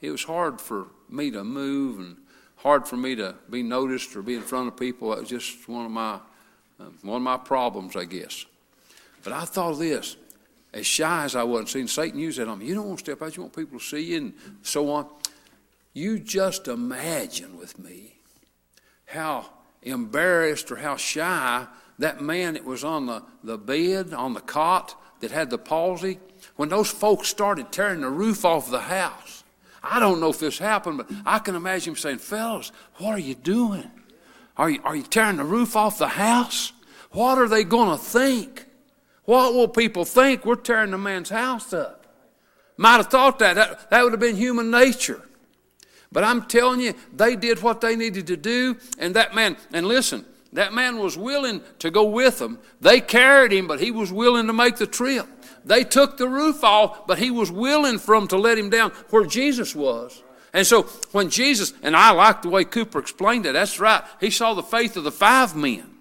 [0.00, 2.16] It was hard for me to move and
[2.56, 5.10] hard for me to be noticed or be in front of people.
[5.10, 6.18] That was just one of my
[6.80, 8.46] um, one of my problems, I guess.
[9.24, 10.16] But I thought of this:
[10.72, 13.04] as shy as I was, seeing Satan use that on me, you don't want to
[13.04, 13.36] step out.
[13.36, 15.06] You want people to see you, and so on.
[15.94, 18.18] You just imagine with me
[19.06, 19.46] how
[19.82, 21.66] embarrassed or how shy
[21.98, 26.18] that man that was on the, the bed, on the cot, that had the palsy,
[26.56, 29.44] when those folks started tearing the roof off the house.
[29.82, 33.18] I don't know if this happened, but I can imagine him saying, Fellas, what are
[33.18, 33.90] you doing?
[34.56, 36.72] Are you, are you tearing the roof off the house?
[37.12, 38.63] What are they going to think?
[39.24, 40.44] What will people think?
[40.44, 42.06] We're tearing the man's house up.
[42.76, 43.54] Might have thought that.
[43.54, 45.22] That, that would have been human nature.
[46.12, 49.86] But I'm telling you, they did what they needed to do, and that man, and
[49.86, 52.60] listen, that man was willing to go with them.
[52.80, 55.26] They carried him, but he was willing to make the trip.
[55.64, 58.90] They took the roof off, but he was willing for them to let him down
[59.10, 60.22] where Jesus was.
[60.52, 64.04] And so when Jesus, and I like the way Cooper explained it, that's right.
[64.20, 65.93] He saw the faith of the five men.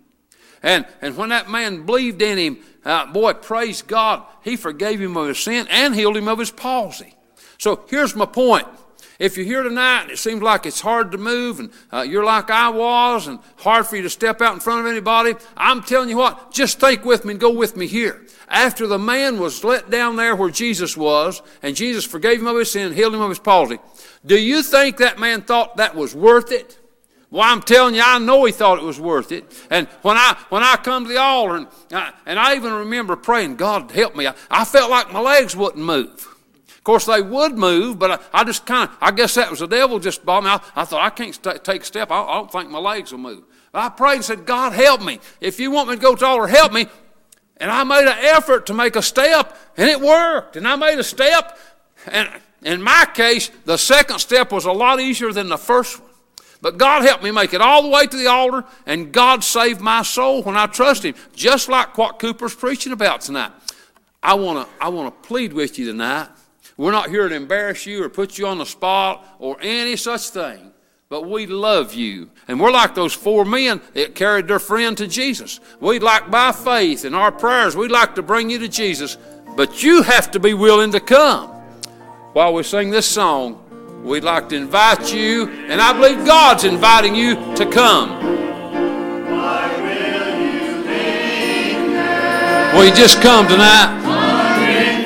[0.64, 5.18] And, and when that man believed in him, uh, boy, praise God, he forgave him
[5.18, 7.16] of his sin and healed him of his palsy.
[7.58, 8.68] So here's my point.
[9.20, 12.24] If you're here tonight and it seems like it's hard to move and uh, you're
[12.24, 15.84] like I was and hard for you to step out in front of anybody, I'm
[15.84, 18.26] telling you what, just think with me and go with me here.
[18.48, 22.58] After the man was let down there where Jesus was and Jesus forgave him of
[22.58, 23.80] his sin, healed him of his palsy,
[24.26, 26.80] do you think that man thought that was worth it?
[27.34, 29.52] Well, I'm telling you, I know he thought it was worth it.
[29.72, 33.16] And when I when I come to the altar, and I, and I even remember
[33.16, 34.28] praying, God help me.
[34.28, 36.28] I, I felt like my legs wouldn't move.
[36.68, 39.62] Of course, they would move, but I, I just kind of, I guess that was
[39.62, 40.52] the devil just bombed me.
[40.52, 42.12] I, I thought, I can't st- take a step.
[42.12, 43.44] I, I don't think my legs will move.
[43.72, 45.20] But I prayed and said, God, help me.
[45.42, 46.86] If you want me to go to the altar, help me.
[47.58, 50.56] And I made an effort to make a step, and it worked.
[50.56, 51.58] And I made a step,
[52.06, 52.30] and
[52.62, 56.13] in my case, the second step was a lot easier than the first one.
[56.64, 59.82] But God helped me make it all the way to the altar, and God saved
[59.82, 63.52] my soul when I trusted Him, just like what Cooper's preaching about tonight.
[64.24, 66.30] I want to I want to plead with you tonight.
[66.78, 70.30] We're not here to embarrass you or put you on the spot or any such
[70.30, 70.72] thing,
[71.10, 72.30] but we love you.
[72.48, 75.60] And we're like those four men that carried their friend to Jesus.
[75.82, 79.18] We'd like by faith in our prayers, we'd like to bring you to Jesus,
[79.58, 81.50] but you have to be willing to come.
[82.32, 83.63] While we sing this song,
[84.04, 88.20] we'd like to invite you, and I believe God's inviting you to come.
[92.76, 93.96] Will you just come tonight?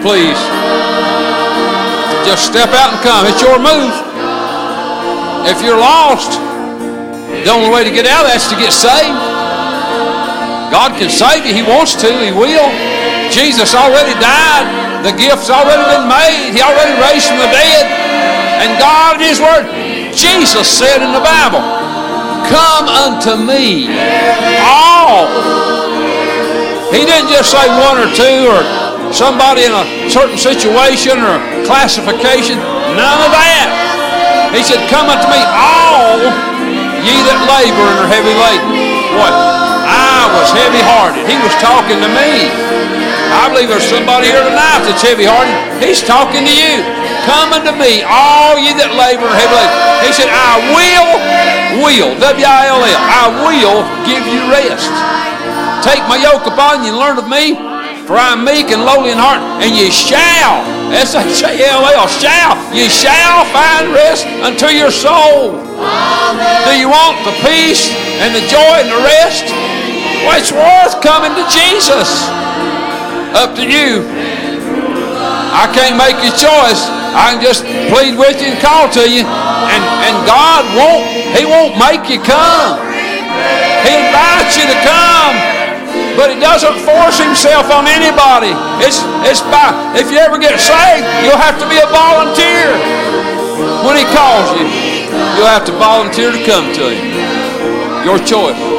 [0.02, 0.40] Please.
[2.26, 3.28] Just step out and come.
[3.30, 3.94] It's your move.
[5.46, 6.40] If you're lost,
[7.46, 9.14] the only way to get out of that's to get saved.
[10.74, 11.54] God can save you.
[11.54, 12.10] He wants to.
[12.10, 12.68] He will.
[13.30, 14.66] Jesus already died.
[15.06, 16.52] The gift's already been made.
[16.52, 18.08] He already raised from the dead.
[18.64, 19.70] And God in His Word,
[20.14, 21.62] Jesus said in the Bible,
[22.50, 23.92] Come unto me,
[24.64, 25.28] all.
[26.90, 28.64] He didn't just say one or two or
[29.12, 31.38] somebody in a certain situation or
[31.68, 32.58] classification.
[32.96, 34.50] None of that.
[34.56, 36.58] He said, Come unto me, all
[37.04, 38.70] ye that labor and are heavy laden.
[39.16, 39.34] What?
[39.88, 41.24] I was heavy hearted.
[41.24, 42.52] He was talking to me.
[43.32, 45.56] I believe there's somebody here tonight that's heavy hearted.
[45.80, 46.84] He's talking to you.
[47.28, 49.76] Come unto me, all ye that labor and heavy laden.
[50.08, 51.12] He said, I will,
[51.84, 54.88] will, W-I-L-L, I will give you rest.
[55.84, 57.60] Take my yoke upon you and learn of me,
[58.08, 60.64] for I am meek and lowly in heart, and ye shall,
[60.96, 65.60] S-H-A-L-L, shall, ye shall find rest unto your soul.
[66.64, 67.92] Do you want the peace
[68.24, 69.52] and the joy and the rest?
[70.24, 72.24] Well, it's worth coming to Jesus.
[73.36, 74.08] Up to you.
[75.52, 76.97] I can't make your choice.
[77.14, 79.24] I can just plead with you and call to you.
[79.24, 81.06] And, and God won't,
[81.36, 82.80] He won't make you come.
[83.86, 85.36] He invites you to come.
[86.18, 88.52] But He doesn't force Himself on anybody.
[88.84, 92.74] It's, it's by, if you ever get saved, you'll have to be a volunteer.
[93.86, 94.66] When He calls you,
[95.38, 98.06] you'll have to volunteer to come to Him.
[98.06, 98.77] Your choice.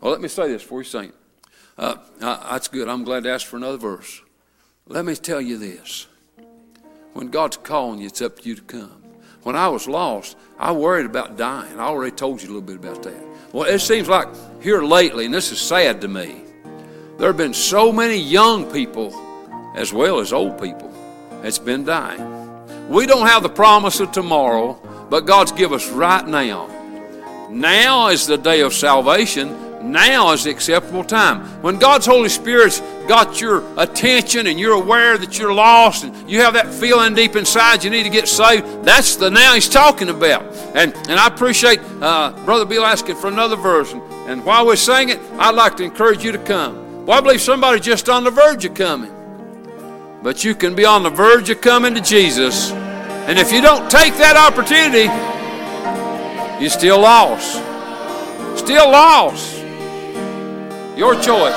[0.00, 1.12] Well, let me say this before you sing.
[1.76, 2.88] Uh, that's good.
[2.88, 4.20] I'm glad to ask for another verse.
[4.86, 6.06] Let me tell you this.
[7.12, 9.02] When God's calling you, it's up to you to come.
[9.42, 11.78] When I was lost, I worried about dying.
[11.78, 13.24] I already told you a little bit about that.
[13.52, 14.28] Well, it seems like
[14.62, 16.42] here lately, and this is sad to me,
[17.18, 19.12] there have been so many young people
[19.74, 20.92] as well as old people
[21.42, 22.88] that's been dying.
[22.88, 24.74] We don't have the promise of tomorrow,
[25.10, 26.68] but God's give us right now.
[27.50, 29.67] Now is the day of salvation.
[29.88, 31.40] Now is the acceptable time.
[31.62, 36.40] When God's Holy Spirit's got your attention and you're aware that you're lost and you
[36.42, 40.10] have that feeling deep inside you need to get saved, that's the now He's talking
[40.10, 40.42] about.
[40.74, 43.92] And, and I appreciate uh, Brother Bill asking for another verse.
[43.92, 47.06] And, and while we're singing, I'd like to encourage you to come.
[47.06, 49.12] Well, I believe somebody's just on the verge of coming.
[50.22, 52.70] But you can be on the verge of coming to Jesus.
[52.72, 55.04] And if you don't take that opportunity,
[56.60, 57.54] you're still lost.
[58.58, 59.57] Still lost.
[60.98, 61.54] Your choice.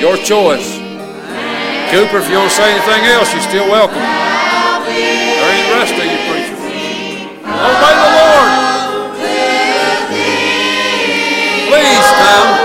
[0.00, 0.78] Your choice.
[1.92, 3.94] Cooper, if you want to say anything else, you're still welcome.
[3.94, 6.58] There ain't the rest of you preachers.
[7.46, 8.50] Obey the Lord.
[11.68, 12.61] Please come.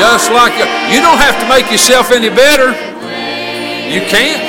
[0.00, 2.72] Just like you, you don't have to make yourself any better.
[3.84, 4.40] You can't.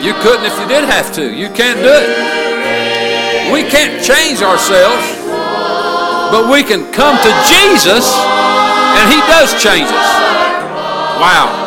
[0.00, 1.28] You couldn't if you did have to.
[1.28, 3.52] You can't do it.
[3.52, 5.04] We can't change ourselves,
[6.32, 8.08] but we can come to Jesus
[8.96, 10.10] and He does change us.
[11.20, 11.62] Wow.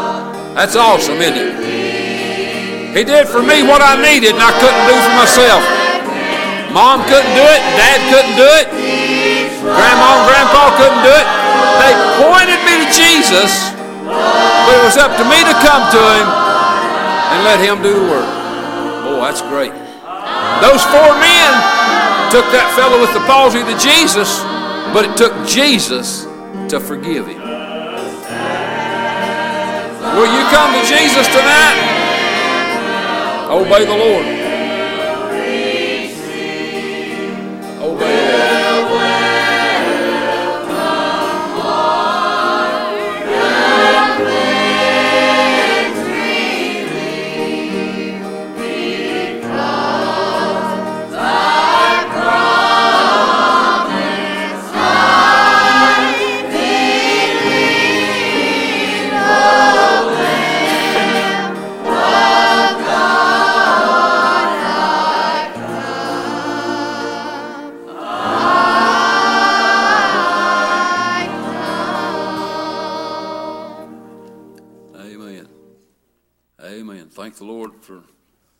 [0.57, 2.97] That's awesome, isn't it?
[2.97, 5.61] He did for me what I needed and I couldn't do for myself.
[6.73, 8.67] Mom couldn't do it, Dad couldn't do it,
[9.61, 11.27] Grandma and Grandpa couldn't do it.
[11.75, 11.91] They
[12.23, 12.54] pointed
[13.25, 13.73] Jesus,
[14.05, 16.27] but it was up to me to come to Him
[17.33, 18.29] and let Him do the work.
[19.09, 19.73] Oh, that's great.
[20.61, 21.49] Those four men
[22.29, 24.41] took that fellow with the palsy to Jesus,
[24.93, 26.25] but it took Jesus
[26.69, 27.41] to forgive him.
[30.13, 31.81] Will you come to Jesus tonight?
[33.49, 34.25] Obey the Lord.
[37.81, 38.64] Obey the Lord.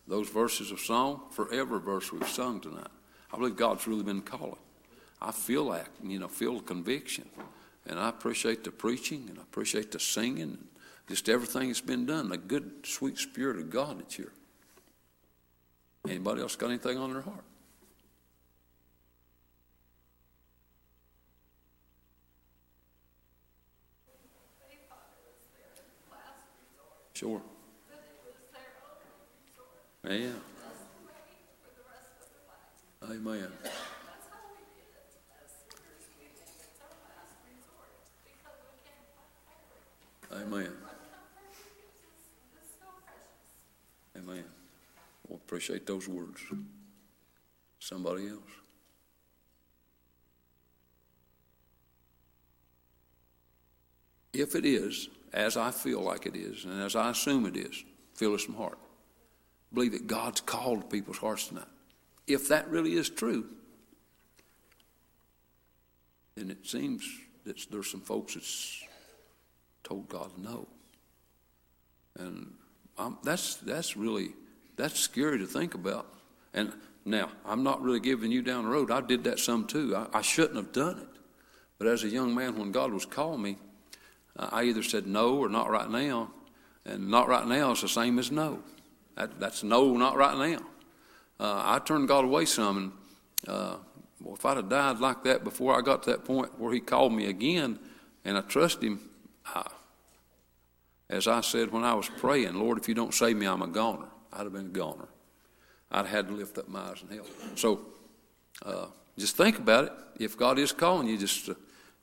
[0.06, 2.86] those verses of song, forever verse we've sung tonight.
[3.32, 4.56] I believe God's really been calling.
[5.20, 7.28] I feel that, you know, feel conviction.
[7.86, 10.66] And I appreciate the preaching and I appreciate the singing and
[11.08, 14.32] just everything that's been done, the good, sweet spirit of God that's here.
[16.08, 17.44] Anybody else got anything on their heart?
[27.14, 27.40] Sure.
[30.08, 30.28] Yeah.
[33.02, 33.48] Amen.
[40.32, 40.72] Amen.
[44.16, 44.44] Amen.
[45.26, 46.40] Well, appreciate those words.
[47.80, 48.40] Somebody else.
[54.32, 57.84] If it is, as I feel like it is, and as I assume it is,
[58.14, 58.78] feel this from heart.
[59.72, 61.64] Believe that God's called people's hearts tonight.
[62.26, 63.46] If that really is true,
[66.36, 67.06] then it seems
[67.44, 68.82] that there's some folks that's
[69.84, 70.66] told God no.
[72.18, 72.52] And
[72.98, 74.30] I'm, that's, that's really,
[74.76, 76.06] that's scary to think about.
[76.54, 76.72] And
[77.04, 78.90] now, I'm not really giving you down the road.
[78.90, 79.94] I did that some too.
[79.94, 81.08] I, I shouldn't have done it.
[81.78, 83.58] But as a young man, when God was calling me,
[84.36, 86.30] I either said no or not right now.
[86.84, 88.60] And not right now is the same as no.
[89.16, 90.60] That, that's no, not right now.
[91.38, 92.76] Uh, I turned God away some.
[92.76, 92.92] And
[93.48, 93.76] uh,
[94.22, 96.80] well, if I'd have died like that before I got to that point where He
[96.80, 97.78] called me again
[98.24, 99.00] and I trust Him,
[99.44, 99.68] I,
[101.08, 103.66] as I said when I was praying, Lord, if you don't save me, I'm a
[103.66, 104.06] goner.
[104.32, 105.08] I'd have been a goner.
[105.90, 107.28] I'd have had to lift up my eyes and help.
[107.54, 107.80] So
[108.64, 108.86] uh,
[109.18, 109.92] just think about it.
[110.18, 111.54] If God is calling you, just uh,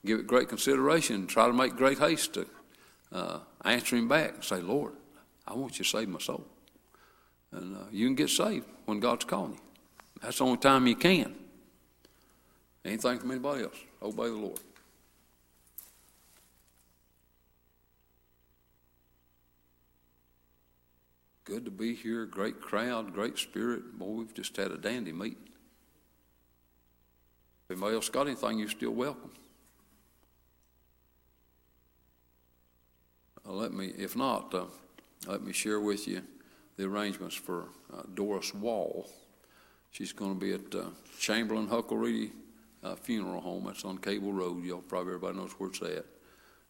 [0.05, 2.47] give it great consideration and try to make great haste to
[3.11, 4.93] uh, answer Him back and say, Lord,
[5.45, 6.45] I want you to save my soul.
[7.53, 9.59] And uh, you can get saved when God's calling you.
[10.21, 11.35] That's the only time you can.
[12.83, 13.77] Anything from anybody else.
[14.01, 14.59] Obey the Lord.
[21.45, 22.25] Good to be here.
[22.25, 23.97] Great crowd, great spirit.
[23.99, 25.37] Boy, we've just had a dandy meeting.
[27.69, 29.31] If anybody else got anything, you're still welcome.
[33.45, 34.65] Uh, let me, if not, uh,
[35.27, 36.23] let me share with you
[36.77, 39.09] the arrangements for uh, Doris Wall.
[39.91, 42.31] She's going to be at uh, Chamberlain Huckeriede
[42.83, 43.65] uh, Funeral Home.
[43.67, 44.63] That's on Cable Road.
[44.63, 46.05] Y'all probably everybody knows where it's at.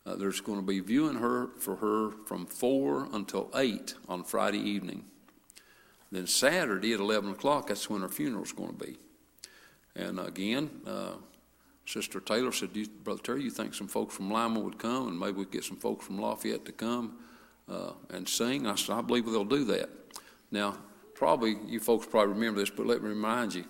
[0.06, 4.60] Uh, there's going to be viewing her for her from four until eight on Friday
[4.60, 5.06] evening.
[6.12, 8.98] Then Saturday at eleven o'clock, that's when her funeral's going to be.
[9.96, 11.14] And again, uh,
[11.86, 12.72] Sister Taylor said,
[13.04, 15.78] "Brother Terry, you think some folks from Lima would come, and maybe we'd get some
[15.78, 17.18] folks from Lafayette to come
[17.70, 19.90] uh, and sing?" I "I believe they'll do that."
[20.52, 20.78] Now,
[21.16, 23.66] probably you folks probably remember this, but let me remind you,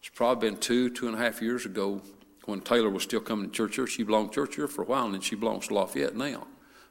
[0.00, 2.02] it's probably been two, two and a half years ago
[2.46, 3.86] when Taylor was still coming to church here.
[3.86, 6.46] She belonged to church here for a while, and then she belongs to Lafayette now.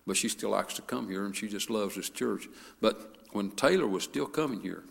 [0.08, 2.48] But she still likes to come here, and she just loves this church.
[2.80, 4.84] But when Taylor was still coming here,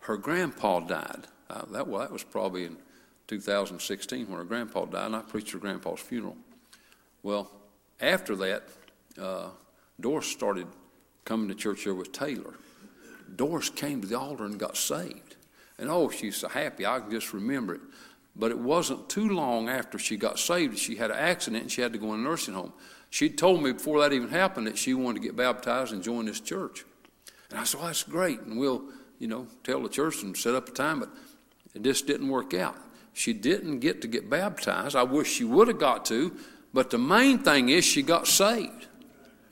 [0.00, 1.26] her grandpa died.
[1.50, 2.76] Uh, that, well, that was probably in
[3.26, 6.36] 2016 when her grandpa died, and I preached her grandpa's funeral.
[7.22, 7.50] Well,
[8.00, 8.68] after that,
[9.20, 9.48] uh,
[10.00, 10.66] Doris started
[11.24, 12.54] coming to church here with Taylor.
[13.36, 15.36] Doris came to the altar and got saved.
[15.78, 16.86] And oh, she's so happy.
[16.86, 17.80] I can just remember it.
[18.34, 21.80] But it wasn't too long after she got saved she had an accident and she
[21.80, 22.72] had to go in a nursing home.
[23.10, 26.26] She'd told me before that even happened that she wanted to get baptized and join
[26.26, 26.84] this church.
[27.50, 28.40] And I said, well, that's great.
[28.40, 28.82] And we'll,
[29.18, 31.00] you know, tell the church and set up a time.
[31.00, 31.10] But
[31.74, 32.76] it just didn't work out.
[33.14, 34.94] She didn't get to get baptized.
[34.94, 36.36] I wish she would have got to.
[36.72, 38.87] But the main thing is she got saved.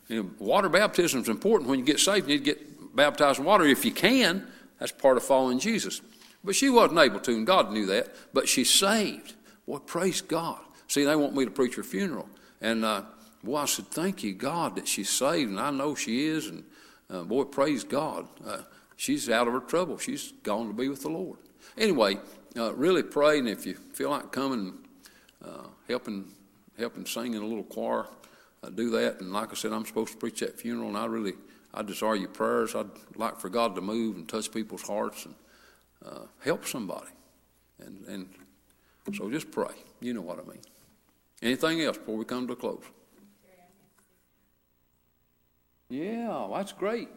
[0.08, 1.68] You know, water baptism is important.
[1.68, 4.46] When you get saved, you need to get baptized in water if you can.
[4.78, 6.00] That's part of following Jesus.
[6.44, 8.14] But she wasn't able to, and God knew that.
[8.32, 9.34] But she's saved.
[9.66, 10.60] Boy, praise God.
[10.86, 12.28] See, they want me to preach her funeral.
[12.60, 13.02] And, uh,
[13.42, 15.50] boy, I said, thank you, God, that she's saved.
[15.50, 16.46] And I know she is.
[16.46, 16.64] And,
[17.10, 18.28] uh, boy, praise God.
[18.46, 18.58] Uh,
[18.96, 19.98] she's out of her trouble.
[19.98, 21.38] She's gone to be with the Lord.
[21.76, 22.18] Anyway,
[22.56, 23.40] uh, really pray.
[23.40, 24.74] And if you feel like coming
[25.44, 26.26] uh, helping,
[26.78, 28.06] helping sing in a little choir,
[28.62, 29.20] uh, do that.
[29.20, 30.88] And like I said, I'm supposed to preach that funeral.
[30.88, 31.34] And I really,
[31.74, 32.74] I desire your prayers.
[32.74, 32.86] I'd
[33.16, 35.26] like for God to move and touch people's hearts.
[35.26, 35.34] And,
[36.04, 37.08] uh, help somebody.
[37.84, 38.28] And, and
[39.14, 39.74] so just pray.
[40.00, 40.60] You know what I mean.
[41.42, 42.82] Anything else before we come to a close?
[45.88, 47.08] Yeah, that's great.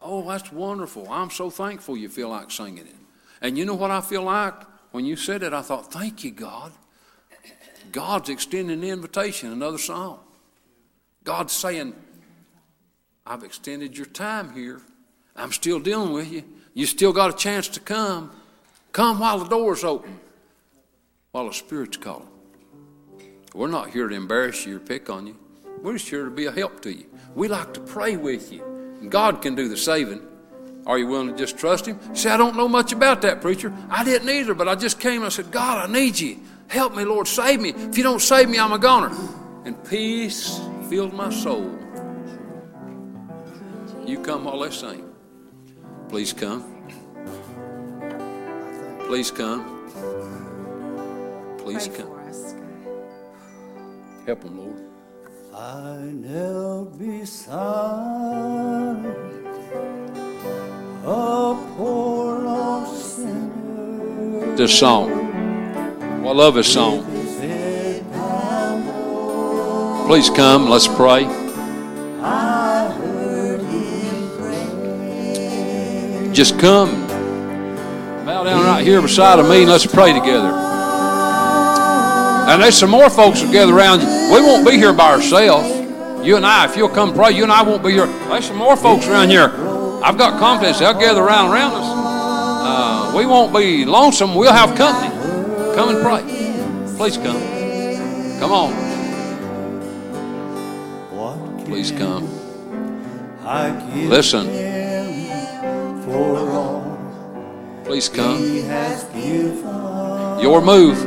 [0.00, 1.10] Oh, that's wonderful.
[1.10, 2.96] I'm so thankful you feel like singing it.
[3.40, 4.54] And you know what I feel like?
[4.94, 6.70] When you said it, I thought, thank you, God.
[7.90, 10.20] God's extending the invitation, another song.
[11.24, 11.96] God's saying,
[13.26, 14.80] I've extended your time here.
[15.34, 16.44] I'm still dealing with you.
[16.74, 18.30] You still got a chance to come.
[18.92, 20.20] Come while the door's open,
[21.32, 22.28] while the Spirit's calling.
[23.52, 25.36] We're not here to embarrass you or pick on you.
[25.82, 27.06] We're just here to be a help to you.
[27.34, 29.08] We like to pray with you.
[29.08, 30.24] God can do the saving.
[30.86, 31.98] Are you willing to just trust Him?
[32.10, 33.72] You say, I don't know much about that, preacher.
[33.90, 36.38] I didn't either, but I just came and I said, God, I need you.
[36.68, 37.26] Help me, Lord.
[37.26, 37.70] Save me.
[37.70, 39.10] If you don't save me, I'm a goner.
[39.64, 40.60] and peace
[40.90, 41.70] filled my soul.
[44.04, 45.10] You come while they sing.
[46.08, 46.62] Please come.
[49.06, 49.64] Please come.
[51.58, 52.10] Please come.
[54.26, 54.80] Help them, Lord.
[55.54, 57.64] I knelt beside
[64.56, 65.10] This song.
[66.22, 67.04] Well, I love this song.
[70.06, 70.70] Please come.
[70.70, 71.24] Let's pray.
[76.32, 77.06] Just come.
[78.24, 80.48] Bow down right here beside of me and let's pray together.
[82.48, 83.98] And there's some more folks will gather around.
[83.98, 85.68] We won't be here by ourselves.
[86.26, 88.06] You and I, if you'll come pray, you and I won't be here.
[88.06, 89.73] There's some more folks around here.
[90.04, 91.86] I've got confidence they'll gather around around us.
[91.86, 94.34] Uh, we won't be lonesome.
[94.34, 95.08] We'll have company.
[95.74, 96.20] Come and pray.
[96.98, 97.40] Please come.
[98.38, 98.84] Come on.
[101.64, 102.28] Please come.
[104.10, 104.46] Listen.
[104.46, 108.42] him for all Please come.
[110.38, 111.02] Your move.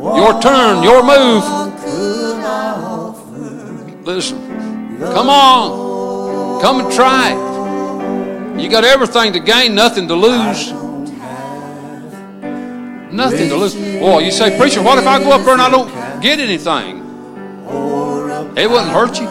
[0.00, 0.82] Your turn.
[0.82, 1.44] Your move.
[1.82, 4.04] Could I offer?
[4.04, 4.98] Listen.
[4.98, 6.62] Come on.
[6.62, 7.51] Come and try it.
[8.60, 10.72] You got everything to gain, nothing to lose.
[13.12, 13.74] Nothing to lose.
[13.74, 15.90] Boy, you say, preacher, what if I go up there and I don't
[16.22, 16.98] get anything?
[18.56, 19.28] It wouldn't hurt you.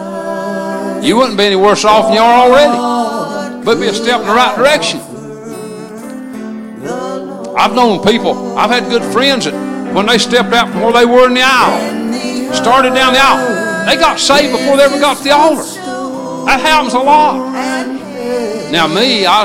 [1.08, 3.66] You wouldn't be any worse off than you are already.
[3.66, 5.00] But be a step in the right direction.
[7.58, 9.54] I've known people, I've had good friends that
[9.94, 13.86] when they stepped out from where they were in the aisle, started down the aisle,
[13.86, 15.62] they got saved before they ever got to the altar.
[16.46, 17.52] That happens a lot.
[18.72, 19.44] Now me, I,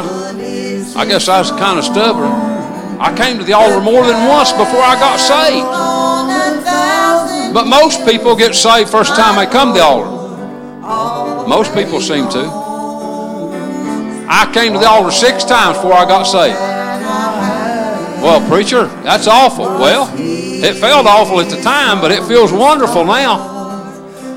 [0.95, 2.31] I guess I was kind of stubborn.
[3.01, 5.67] I came to the altar more than once before I got saved.
[7.53, 11.49] But most people get saved first time they come to the altar.
[11.49, 12.67] Most people seem to.
[14.29, 16.59] I came to the altar six times before I got saved.
[18.23, 19.65] Well, preacher, that's awful.
[19.65, 23.55] Well, it felt awful at the time, but it feels wonderful now.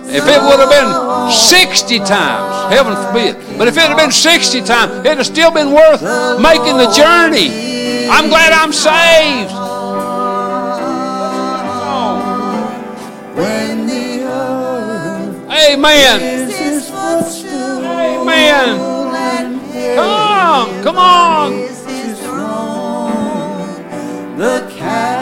[0.08, 4.62] If it would have been 60 times, heaven forbid, but if it had been 60
[4.62, 6.02] times, it'd have still been worth
[6.42, 8.08] making the journey.
[8.10, 9.52] I'm glad I'm saved.
[15.52, 16.50] Amen.
[18.22, 18.90] Amen.
[19.96, 21.52] Come, come on.
[24.38, 25.19] the cattle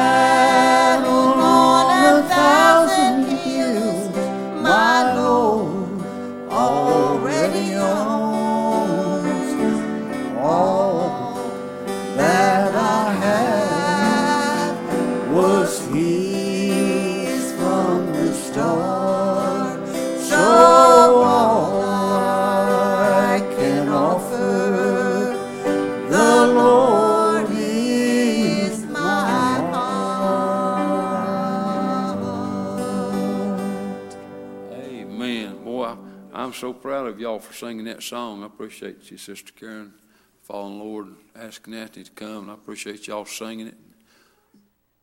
[36.58, 38.44] so proud of y'all for singing that song.
[38.44, 39.94] I appreciate you, Sister Karen,
[40.42, 42.44] following the Lord, asking Anthony to come.
[42.44, 43.78] And I appreciate y'all singing it.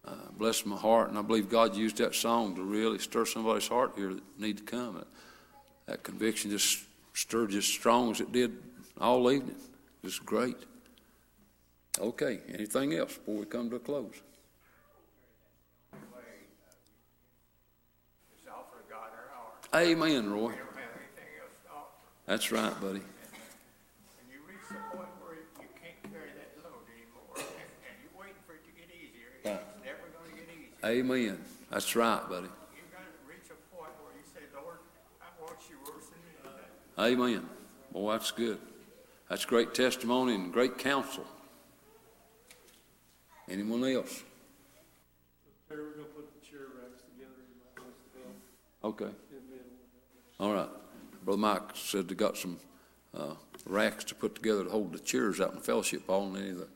[0.04, 3.68] Uh, bless my heart, and I believe God used that song to really stir somebody's
[3.68, 4.96] heart here that need to come.
[4.96, 5.06] That,
[5.86, 6.84] that conviction just
[7.14, 8.54] stirred just strong as it did
[9.00, 9.56] all evening.
[10.02, 10.56] It was great.
[11.98, 14.20] Okay, anything else before we come to a close?
[18.36, 19.52] It's offer of God our hour.
[19.82, 20.36] Amen, Roy.
[20.36, 22.10] We don't have anything else to offer.
[22.26, 23.00] That's right, buddy.
[23.00, 27.44] And you reach the point where you can't carry that load anymore, and,
[27.84, 29.28] and you're waiting for it to get easier.
[29.44, 31.04] It's never gonna get easier.
[31.04, 31.38] Amen.
[31.70, 32.48] That's right, buddy.
[32.72, 34.78] You're gonna reach a point where you say, Lord,
[35.20, 37.20] I want you worse than anything.
[37.20, 37.48] Amen.
[37.92, 38.58] Boy, that's good.
[39.28, 41.24] That's great testimony and great counsel.
[43.50, 44.22] Anyone else?
[45.68, 48.20] Terry, we're gonna put the chair racks together, you might want to
[48.80, 49.12] help Okay.
[49.30, 49.66] in the middle.
[50.40, 50.68] All right.
[51.24, 52.58] Brother Mike said they got some
[53.16, 56.50] uh, racks to put together to hold the chairs out in fellowship hall, and any
[56.50, 56.68] of the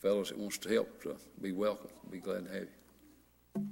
[0.00, 1.90] fellows that wants to help, uh, be welcome.
[2.10, 2.68] Be glad to have you.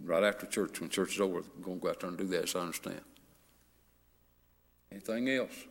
[0.03, 2.25] Right after church, when church is over, we're going to go out there and do
[2.25, 3.01] that, as I understand.
[4.91, 5.65] Anything else?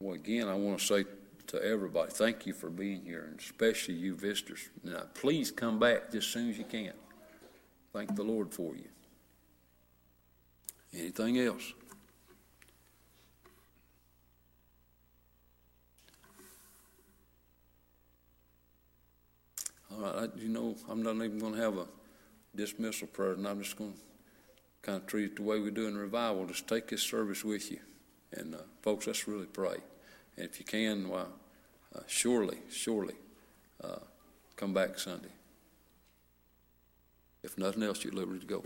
[0.00, 1.04] Well, again, I want to say
[1.48, 4.68] to everybody, thank you for being here, and especially you visitors.
[4.82, 6.92] Now, please come back just as soon as you can.
[7.92, 8.88] Thank the Lord for you.
[10.96, 11.72] Anything else?
[19.90, 21.86] All right, I- you know, I'm not even going to have a
[22.54, 23.98] dismissal prayer, and I'm just going to
[24.82, 26.46] kind of treat it the way we do in revival.
[26.46, 27.80] Just take this service with you.
[28.32, 29.78] And uh, folks, let's really pray.
[30.36, 31.28] And if you can, well,
[31.94, 33.14] uh, surely, surely
[33.82, 33.98] uh,
[34.56, 35.28] come back Sunday.
[37.42, 38.64] If nothing else, you're liberty to go.